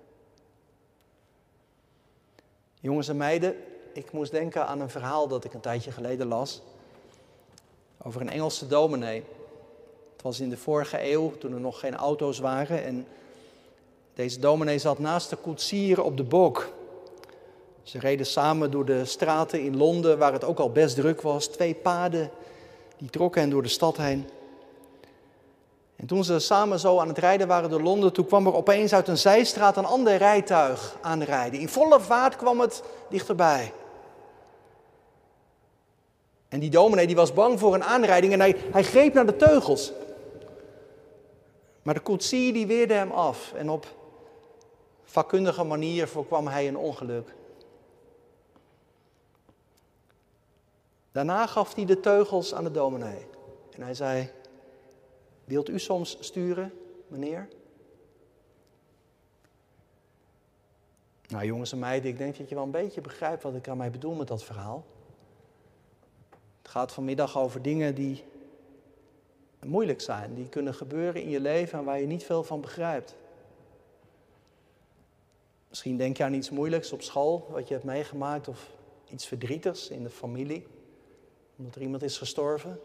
Jongens 2.81 3.09
en 3.09 3.17
meiden, 3.17 3.57
ik 3.93 4.13
moest 4.13 4.31
denken 4.31 4.67
aan 4.67 4.81
een 4.81 4.91
verhaal 4.91 5.29
dat 5.29 5.45
ik 5.45 5.55
een 5.55 5.61
tijdje 5.61 5.93
geleden 5.93 6.27
las. 6.27 6.63
Over 8.03 8.21
een 8.21 8.31
Engelse 8.31 8.67
dominee. 8.67 9.25
Het 10.13 10.23
was 10.23 10.41
in 10.41 10.51
de 10.51 10.57
vorige 10.57 11.11
eeuw, 11.11 11.39
toen 11.39 11.53
er 11.53 11.61
nog 11.61 11.81
geen 11.81 11.97
auto's 11.97 12.39
waren. 12.39 12.85
En 12.85 13.07
deze 14.15 14.41
dominee 14.41 14.79
zat 14.79 14.99
naast 14.99 15.31
de 15.31 15.37
koetsier 15.37 16.03
op 16.03 16.17
de 16.17 16.23
bok. 16.23 16.73
Ze 17.83 17.99
reden 17.99 18.27
samen 18.27 18.71
door 18.71 18.85
de 18.85 19.05
straten 19.05 19.61
in 19.61 19.77
Londen, 19.77 20.19
waar 20.19 20.33
het 20.33 20.45
ook 20.45 20.59
al 20.59 20.71
best 20.71 20.95
druk 20.95 21.21
was. 21.21 21.47
Twee 21.47 21.75
paden, 21.75 22.31
die 22.97 23.11
trokken 23.11 23.41
hen 23.41 23.51
door 23.51 23.63
de 23.63 23.69
stad 23.69 23.97
heen. 23.97 24.29
En 25.97 26.07
toen 26.07 26.25
ze 26.25 26.39
samen 26.39 26.79
zo 26.79 26.99
aan 26.99 27.09
het 27.09 27.19
rijden 27.19 27.49
waren 27.49 27.71
door 27.71 27.83
Londen, 27.83 28.13
toen 28.13 28.27
kwam 28.27 28.47
er 28.47 28.55
opeens 28.55 28.93
uit 28.93 29.09
een 29.09 29.19
zijstraat 29.19 29.77
een 29.77 29.85
ander 29.85 30.17
rijtuig 30.17 30.97
aanrijden. 31.01 31.61
In 31.61 31.69
volle 31.69 32.01
vaart 32.01 32.37
kwam 32.37 32.61
het 32.61 32.83
dichterbij. 33.09 33.73
En 36.49 36.61
die 36.61 36.71
dominee 36.71 37.07
die 37.07 37.17
was 37.17 37.33
bang 37.33 37.59
voor 37.59 37.75
een 37.75 37.85
aanrijding 37.85 38.33
en 38.33 38.41
hij, 38.41 38.57
hij 38.73 38.83
greep 38.83 39.15
naar 39.15 39.27
de 39.27 39.37
teugels. 39.37 39.93
Maar 41.83 41.95
de 41.95 42.01
koetsier 42.01 42.53
die 42.53 42.67
weerde 42.67 42.95
hem 42.95 43.11
af 43.11 43.53
en 43.57 43.71
op 43.71 43.87
vakkundige 45.13 45.65
manier 45.65 46.09
voorkwam 46.09 46.47
hij 46.47 46.69
een 46.69 46.77
ongeluk. 46.77 47.35
Daarna 51.11 51.47
gaf 51.47 51.75
hij 51.75 51.85
de 51.85 52.01
teugels 52.01 52.55
aan 52.55 52.65
de 52.65 52.71
dominee. 52.71 53.27
En 53.71 53.83
hij 53.83 53.95
zei, 53.95 54.31
wilt 55.45 55.69
u 55.69 55.79
soms 55.79 56.17
sturen, 56.21 56.73
meneer? 57.07 57.49
Nou 61.29 61.45
jongens 61.45 61.73
en 61.73 61.79
meiden, 61.79 62.11
ik 62.11 62.19
denk 62.19 62.37
dat 62.37 62.49
je 62.49 62.55
wel 62.55 62.65
een 62.65 62.71
beetje 62.71 63.01
begrijpt 63.01 63.43
wat 63.43 63.55
ik 63.55 63.69
aan 63.69 63.77
mij 63.77 63.91
bedoel 63.91 64.15
met 64.15 64.29
dat 64.29 64.45
verhaal. 64.45 64.85
Het 66.63 66.71
gaat 66.71 66.93
vanmiddag 66.93 67.39
over 67.39 67.63
dingen 67.63 67.95
die 67.95 68.25
moeilijk 69.67 70.01
zijn, 70.01 70.35
die 70.35 70.49
kunnen 70.49 70.75
gebeuren 70.75 71.23
in 71.23 71.31
je 71.31 71.41
leven 71.41 71.79
en 71.79 71.85
waar 71.85 72.01
je 72.01 72.07
niet 72.07 72.25
veel 72.25 72.45
van 72.45 72.61
begrijpt. 72.61 73.15
Misschien 75.73 75.97
denk 75.97 76.17
je 76.17 76.25
aan 76.25 76.35
iets 76.35 76.51
moeilijks 76.51 76.93
op 76.93 77.03
school, 77.03 77.47
wat 77.51 77.69
je 77.69 77.75
hebt 77.75 77.87
meegemaakt, 77.87 78.49
of 78.49 78.71
iets 79.09 79.27
verdrietigs 79.27 79.89
in 79.89 80.03
de 80.03 80.11
familie 80.11 80.67
omdat 81.57 81.75
er 81.75 81.83
iemand 81.83 82.03
is 82.03 82.19
gestorven. 82.19 82.81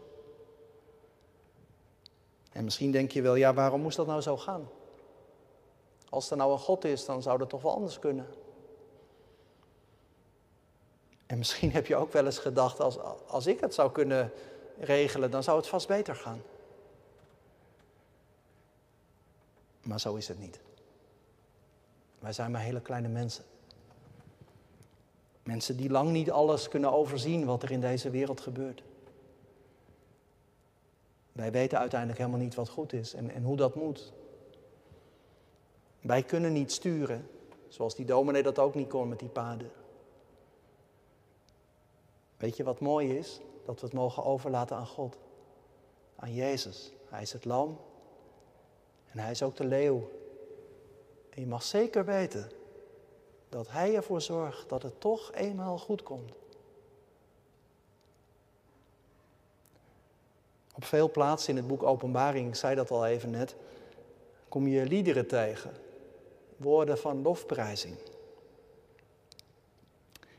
En 2.52 2.64
misschien 2.64 2.90
denk 2.90 3.10
je 3.10 3.22
wel, 3.22 3.34
ja, 3.34 3.54
waarom 3.54 3.80
moest 3.80 3.96
dat 3.96 4.06
nou 4.06 4.20
zo 4.20 4.36
gaan? 4.36 4.68
Als 6.08 6.30
er 6.30 6.36
nou 6.36 6.52
een 6.52 6.58
God 6.58 6.84
is, 6.84 7.04
dan 7.04 7.22
zou 7.22 7.38
dat 7.38 7.48
toch 7.48 7.62
wel 7.62 7.74
anders 7.74 7.98
kunnen. 7.98 8.26
En 11.26 11.38
misschien 11.38 11.72
heb 11.72 11.86
je 11.86 11.96
ook 11.96 12.12
wel 12.12 12.24
eens 12.24 12.38
gedacht, 12.38 12.80
als, 12.80 12.98
als 13.26 13.46
ik 13.46 13.60
het 13.60 13.74
zou 13.74 13.92
kunnen 13.92 14.32
regelen, 14.78 15.30
dan 15.30 15.42
zou 15.42 15.56
het 15.56 15.66
vast 15.66 15.88
beter 15.88 16.14
gaan. 16.14 16.42
Maar 19.82 20.00
zo 20.00 20.14
is 20.14 20.28
het 20.28 20.38
niet. 20.38 20.60
Wij 22.18 22.32
zijn 22.32 22.50
maar 22.50 22.60
hele 22.60 22.80
kleine 22.80 23.08
mensen. 23.08 23.44
Mensen 25.42 25.76
die 25.76 25.90
lang 25.90 26.10
niet 26.10 26.30
alles 26.30 26.68
kunnen 26.68 26.92
overzien 26.92 27.44
wat 27.44 27.62
er 27.62 27.70
in 27.70 27.80
deze 27.80 28.10
wereld 28.10 28.40
gebeurt. 28.40 28.82
Wij 31.32 31.52
weten 31.52 31.78
uiteindelijk 31.78 32.18
helemaal 32.18 32.40
niet 32.40 32.54
wat 32.54 32.68
goed 32.68 32.92
is 32.92 33.14
en, 33.14 33.30
en 33.30 33.42
hoe 33.42 33.56
dat 33.56 33.74
moet. 33.74 34.12
Wij 36.00 36.22
kunnen 36.22 36.52
niet 36.52 36.72
sturen, 36.72 37.28
zoals 37.68 37.94
die 37.94 38.06
dominee 38.06 38.42
dat 38.42 38.58
ook 38.58 38.74
niet 38.74 38.88
kon 38.88 39.08
met 39.08 39.18
die 39.18 39.28
paden. 39.28 39.70
Weet 42.36 42.56
je 42.56 42.64
wat 42.64 42.80
mooi 42.80 43.16
is? 43.16 43.40
Dat 43.64 43.80
we 43.80 43.86
het 43.86 43.94
mogen 43.94 44.24
overlaten 44.24 44.76
aan 44.76 44.86
God, 44.86 45.18
aan 46.16 46.34
Jezus. 46.34 46.92
Hij 47.08 47.22
is 47.22 47.32
het 47.32 47.44
lam 47.44 47.78
en 49.10 49.18
hij 49.18 49.30
is 49.30 49.42
ook 49.42 49.56
de 49.56 49.66
leeuw. 49.66 50.10
En 51.38 51.44
je 51.44 51.50
mag 51.50 51.62
zeker 51.62 52.04
weten 52.04 52.50
dat 53.48 53.68
Hij 53.68 53.94
ervoor 53.94 54.20
zorgt 54.20 54.68
dat 54.68 54.82
het 54.82 55.00
toch 55.00 55.32
eenmaal 55.34 55.78
goed 55.78 56.02
komt. 56.02 56.32
Op 60.74 60.84
veel 60.84 61.10
plaatsen 61.10 61.50
in 61.50 61.56
het 61.56 61.66
boek 61.66 61.82
Openbaring, 61.82 62.48
ik 62.48 62.54
zei 62.54 62.74
dat 62.74 62.90
al 62.90 63.06
even 63.06 63.30
net, 63.30 63.54
kom 64.48 64.66
je 64.66 64.84
liederen 64.84 65.26
tegen. 65.26 65.72
Woorden 66.56 66.98
van 66.98 67.22
lofprijzing. 67.22 67.96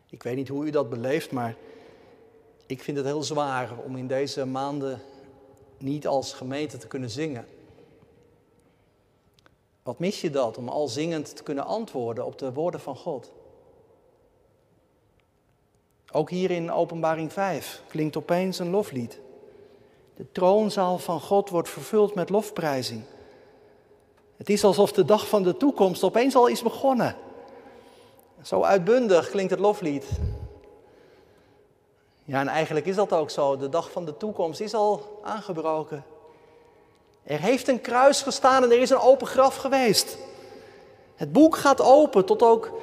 Ik 0.09 0.23
weet 0.23 0.35
niet 0.35 0.47
hoe 0.47 0.65
u 0.65 0.69
dat 0.69 0.89
beleeft, 0.89 1.31
maar 1.31 1.55
ik 2.65 2.81
vind 2.83 2.97
het 2.97 3.05
heel 3.05 3.23
zwaar 3.23 3.77
om 3.77 3.95
in 3.95 4.07
deze 4.07 4.45
maanden 4.45 5.01
niet 5.77 6.07
als 6.07 6.33
gemeente 6.33 6.77
te 6.77 6.87
kunnen 6.87 7.09
zingen. 7.09 7.45
Wat 9.89 9.99
mis 9.99 10.21
je 10.21 10.29
dat 10.29 10.57
om 10.57 10.67
al 10.67 10.87
zingend 10.87 11.35
te 11.35 11.43
kunnen 11.43 11.65
antwoorden 11.65 12.25
op 12.25 12.37
de 12.37 12.53
woorden 12.53 12.79
van 12.79 12.95
God? 12.95 13.31
Ook 16.11 16.29
hier 16.29 16.51
in 16.51 16.71
Openbaring 16.71 17.33
5 17.33 17.83
klinkt 17.87 18.17
opeens 18.17 18.59
een 18.59 18.69
loflied. 18.69 19.19
De 20.15 20.31
troonzaal 20.31 20.97
van 20.97 21.21
God 21.21 21.49
wordt 21.49 21.69
vervuld 21.69 22.15
met 22.15 22.29
lofprijzing. 22.29 23.03
Het 24.37 24.49
is 24.49 24.63
alsof 24.63 24.91
de 24.91 25.05
dag 25.05 25.27
van 25.27 25.43
de 25.43 25.57
toekomst 25.57 26.03
opeens 26.03 26.35
al 26.35 26.47
is 26.47 26.63
begonnen. 26.63 27.15
Zo 28.41 28.63
uitbundig 28.63 29.29
klinkt 29.29 29.51
het 29.51 29.59
loflied. 29.59 30.05
Ja, 32.23 32.39
en 32.39 32.47
eigenlijk 32.47 32.85
is 32.85 32.95
dat 32.95 33.13
ook 33.13 33.29
zo. 33.29 33.57
De 33.57 33.69
dag 33.69 33.91
van 33.91 34.05
de 34.05 34.17
toekomst 34.17 34.59
is 34.59 34.73
al 34.73 35.19
aangebroken. 35.23 36.03
Er 37.29 37.41
heeft 37.41 37.67
een 37.67 37.81
kruis 37.81 38.21
gestaan 38.21 38.63
en 38.63 38.71
er 38.71 38.81
is 38.81 38.89
een 38.89 38.99
open 38.99 39.27
graf 39.27 39.55
geweest. 39.55 40.17
Het 41.15 41.31
boek 41.31 41.55
gaat 41.55 41.81
open 41.81 42.25
tot 42.25 42.41
ook 42.41 42.81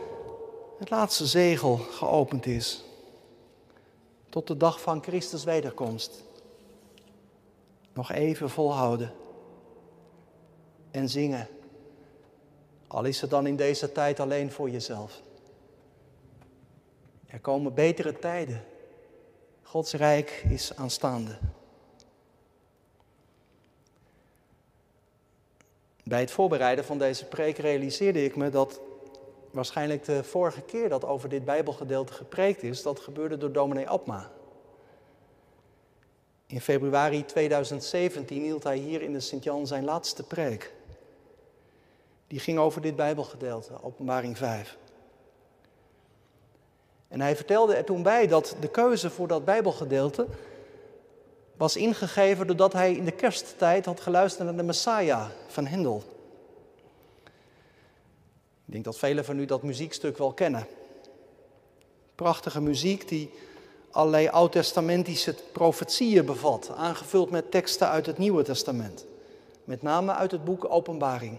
het 0.79 0.91
laatste 0.91 1.27
zegel 1.27 1.77
geopend 1.77 2.47
is. 2.47 2.85
Tot 4.29 4.47
de 4.47 4.57
dag 4.57 4.81
van 4.81 5.03
Christus 5.03 5.45
wederkomst. 5.45 6.23
Nog 7.93 8.13
even 8.13 8.51
volhouden 8.51 9.13
en 10.91 11.09
zingen. 11.09 11.49
Al 12.87 13.05
is 13.05 13.21
het 13.21 13.31
dan 13.31 13.47
in 13.47 13.57
deze 13.57 13.93
tijd 13.93 14.21
alleen 14.21 14.53
voor 14.53 14.71
jezelf. 14.71 15.23
Er 17.27 17.41
komen 17.41 17.75
betere 17.75 18.19
tijden. 18.19 18.65
Gods 19.63 19.93
rijk 19.93 20.45
is 20.49 20.77
aanstaande. 20.77 21.39
Bij 26.09 26.21
het 26.21 26.31
voorbereiden 26.31 26.85
van 26.85 26.99
deze 26.99 27.25
preek 27.25 27.59
realiseerde 27.59 28.25
ik 28.25 28.37
me 28.37 28.51
dat 28.51 28.81
waarschijnlijk 29.51 30.05
de 30.05 30.25
vorige 30.25 30.61
keer 30.63 30.89
dat 30.89 31.05
over 31.05 31.29
dit 31.29 31.45
Bijbelgedeelte 31.45 32.13
gepreekt 32.13 32.63
is, 32.63 32.83
dat 32.83 33.01
gebeurde 33.01 33.37
door 33.37 33.53
dominee 33.53 33.89
Abma. 33.89 34.31
In 36.47 36.61
februari 36.61 37.25
2017 37.25 38.43
hield 38.43 38.63
hij 38.63 38.77
hier 38.77 39.03
in 39.03 39.13
de 39.13 39.21
Sint-Jan 39.21 39.67
zijn 39.67 39.85
laatste 39.85 40.23
preek. 40.23 40.73
Die 42.27 42.41
ging 42.41 42.59
over 42.59 42.81
dit 42.81 42.97
Bijbelgedeelte, 42.97 43.83
Openbaring 43.83 44.39
5. 44.39 44.77
En 47.09 47.21
hij 47.21 47.37
vertelde 47.37 47.75
er 47.75 47.85
toen 47.85 48.03
bij 48.03 48.27
dat 48.27 48.57
de 48.61 48.69
keuze 48.69 49.11
voor 49.11 49.29
dat 49.29 49.45
Bijbelgedeelte 49.45 50.27
was 51.57 51.77
ingegeven 51.77 52.47
doordat 52.47 52.73
hij 52.73 52.95
in 52.95 53.05
de 53.05 53.13
kersttijd 53.13 53.85
had 53.85 54.01
geluisterd 54.01 54.45
naar 54.45 54.57
de 54.57 54.63
Messiah 54.63 55.29
van 55.47 55.67
Hendel. 55.67 56.03
Ik 58.67 58.73
denk 58.73 58.85
dat 58.85 58.99
velen 58.99 59.25
van 59.25 59.39
u 59.39 59.45
dat 59.45 59.63
muziekstuk 59.63 60.19
wel 60.19 60.33
kennen. 60.33 60.67
Prachtige 62.15 62.61
muziek 62.61 63.09
die 63.09 63.31
allerlei 63.91 64.29
oud-testamentische 64.29 65.35
profetieën 65.53 66.25
bevat, 66.25 66.71
aangevuld 66.77 67.31
met 67.31 67.51
teksten 67.51 67.89
uit 67.89 68.07
het 68.07 68.19
Nieuwe 68.19 68.43
Testament, 68.43 69.07
met 69.65 69.83
name 69.83 70.13
uit 70.13 70.31
het 70.31 70.45
boek 70.45 70.71
Openbaring. 70.71 71.39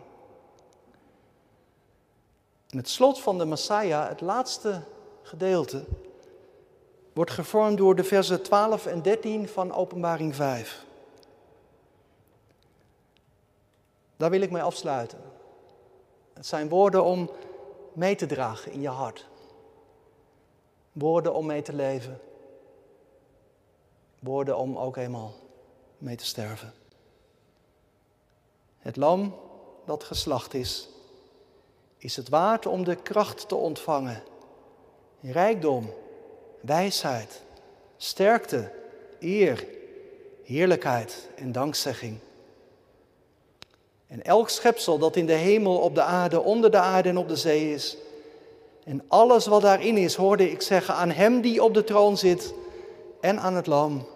En 2.70 2.78
het 2.78 2.90
slot 2.90 3.20
van 3.20 3.38
de 3.38 3.46
Messiah, 3.46 4.08
het 4.10 4.22
laatste 4.22 4.82
gedeelte, 5.24 5.86
wordt 7.18 7.32
gevormd 7.32 7.78
door 7.78 7.96
de 7.96 8.04
versen 8.04 8.42
12 8.42 8.86
en 8.86 9.02
13 9.02 9.48
van 9.48 9.74
Openbaring 9.74 10.36
5. 10.36 10.86
Daar 14.18 14.30
wil 14.30 14.42
ik 14.42 14.52
mee 14.52 14.62
afsluiten. 14.62 15.20
Het 16.34 16.46
zijn 16.46 16.70
woorden 16.70 17.04
om 17.04 17.30
mee 17.94 18.16
te 18.16 18.26
dragen 18.26 18.72
in 18.72 18.82
je 18.82 18.90
hart. 18.90 19.28
Woorden 20.92 21.34
om 21.34 21.46
mee 21.46 21.62
te 21.62 21.74
leven. 21.74 22.20
Woorden 24.20 24.58
om 24.58 24.78
ook 24.78 24.98
eenmaal 24.98 25.34
mee 25.98 26.16
te 26.16 26.26
sterven. 26.26 26.74
Het 28.78 28.96
lam 28.96 29.36
dat 29.86 30.04
geslacht 30.04 30.54
is, 30.54 30.90
is 31.98 32.16
het 32.16 32.30
waard 32.30 32.66
om 32.66 32.84
de 32.84 32.96
kracht 32.96 33.48
te 33.48 33.56
ontvangen, 33.56 34.24
rijkdom 35.22 35.94
wijsheid, 36.68 37.42
sterkte, 37.98 38.72
eer, 39.20 39.68
heerlijkheid 40.44 41.28
en 41.36 41.52
dankzegging. 41.52 42.18
En 44.08 44.24
elk 44.24 44.50
schepsel 44.50 44.98
dat 44.98 45.16
in 45.16 45.26
de 45.26 45.34
hemel, 45.34 45.78
op 45.78 45.96
de 45.96 46.02
aarde, 46.02 46.42
onder 46.42 46.72
de 46.72 46.78
aarde 46.78 47.10
en 47.10 47.18
op 47.18 47.28
de 47.28 47.36
zee 47.36 47.74
is, 47.74 47.98
en 48.84 49.04
alles 49.08 49.48
wat 49.48 49.62
daarin 49.62 49.98
is, 49.98 50.16
hoorde 50.16 50.52
ik 50.52 50.62
zeggen 50.62 50.94
aan 50.94 51.12
Hem 51.12 51.42
die 51.42 51.64
op 51.64 51.74
de 51.74 51.84
troon 51.84 52.18
zit 52.18 52.54
en 53.22 53.40
aan 53.40 53.54
het 53.56 53.68
Lam, 53.68 54.08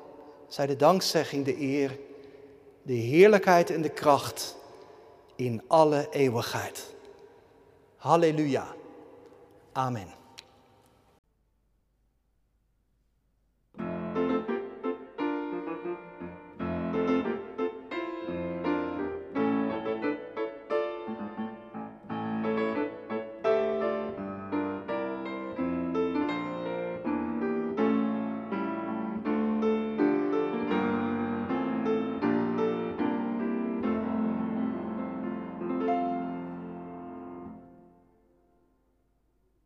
zij 0.47 0.65
de 0.67 0.75
dankzegging, 0.75 1.45
de 1.45 1.59
eer, 1.59 1.97
de 2.81 2.93
heerlijkheid 2.93 3.69
en 3.69 3.81
de 3.81 3.89
kracht 3.89 4.55
in 5.35 5.61
alle 5.67 6.07
eeuwigheid. 6.11 6.93
Halleluja. 7.97 8.65
Amen. 9.71 10.20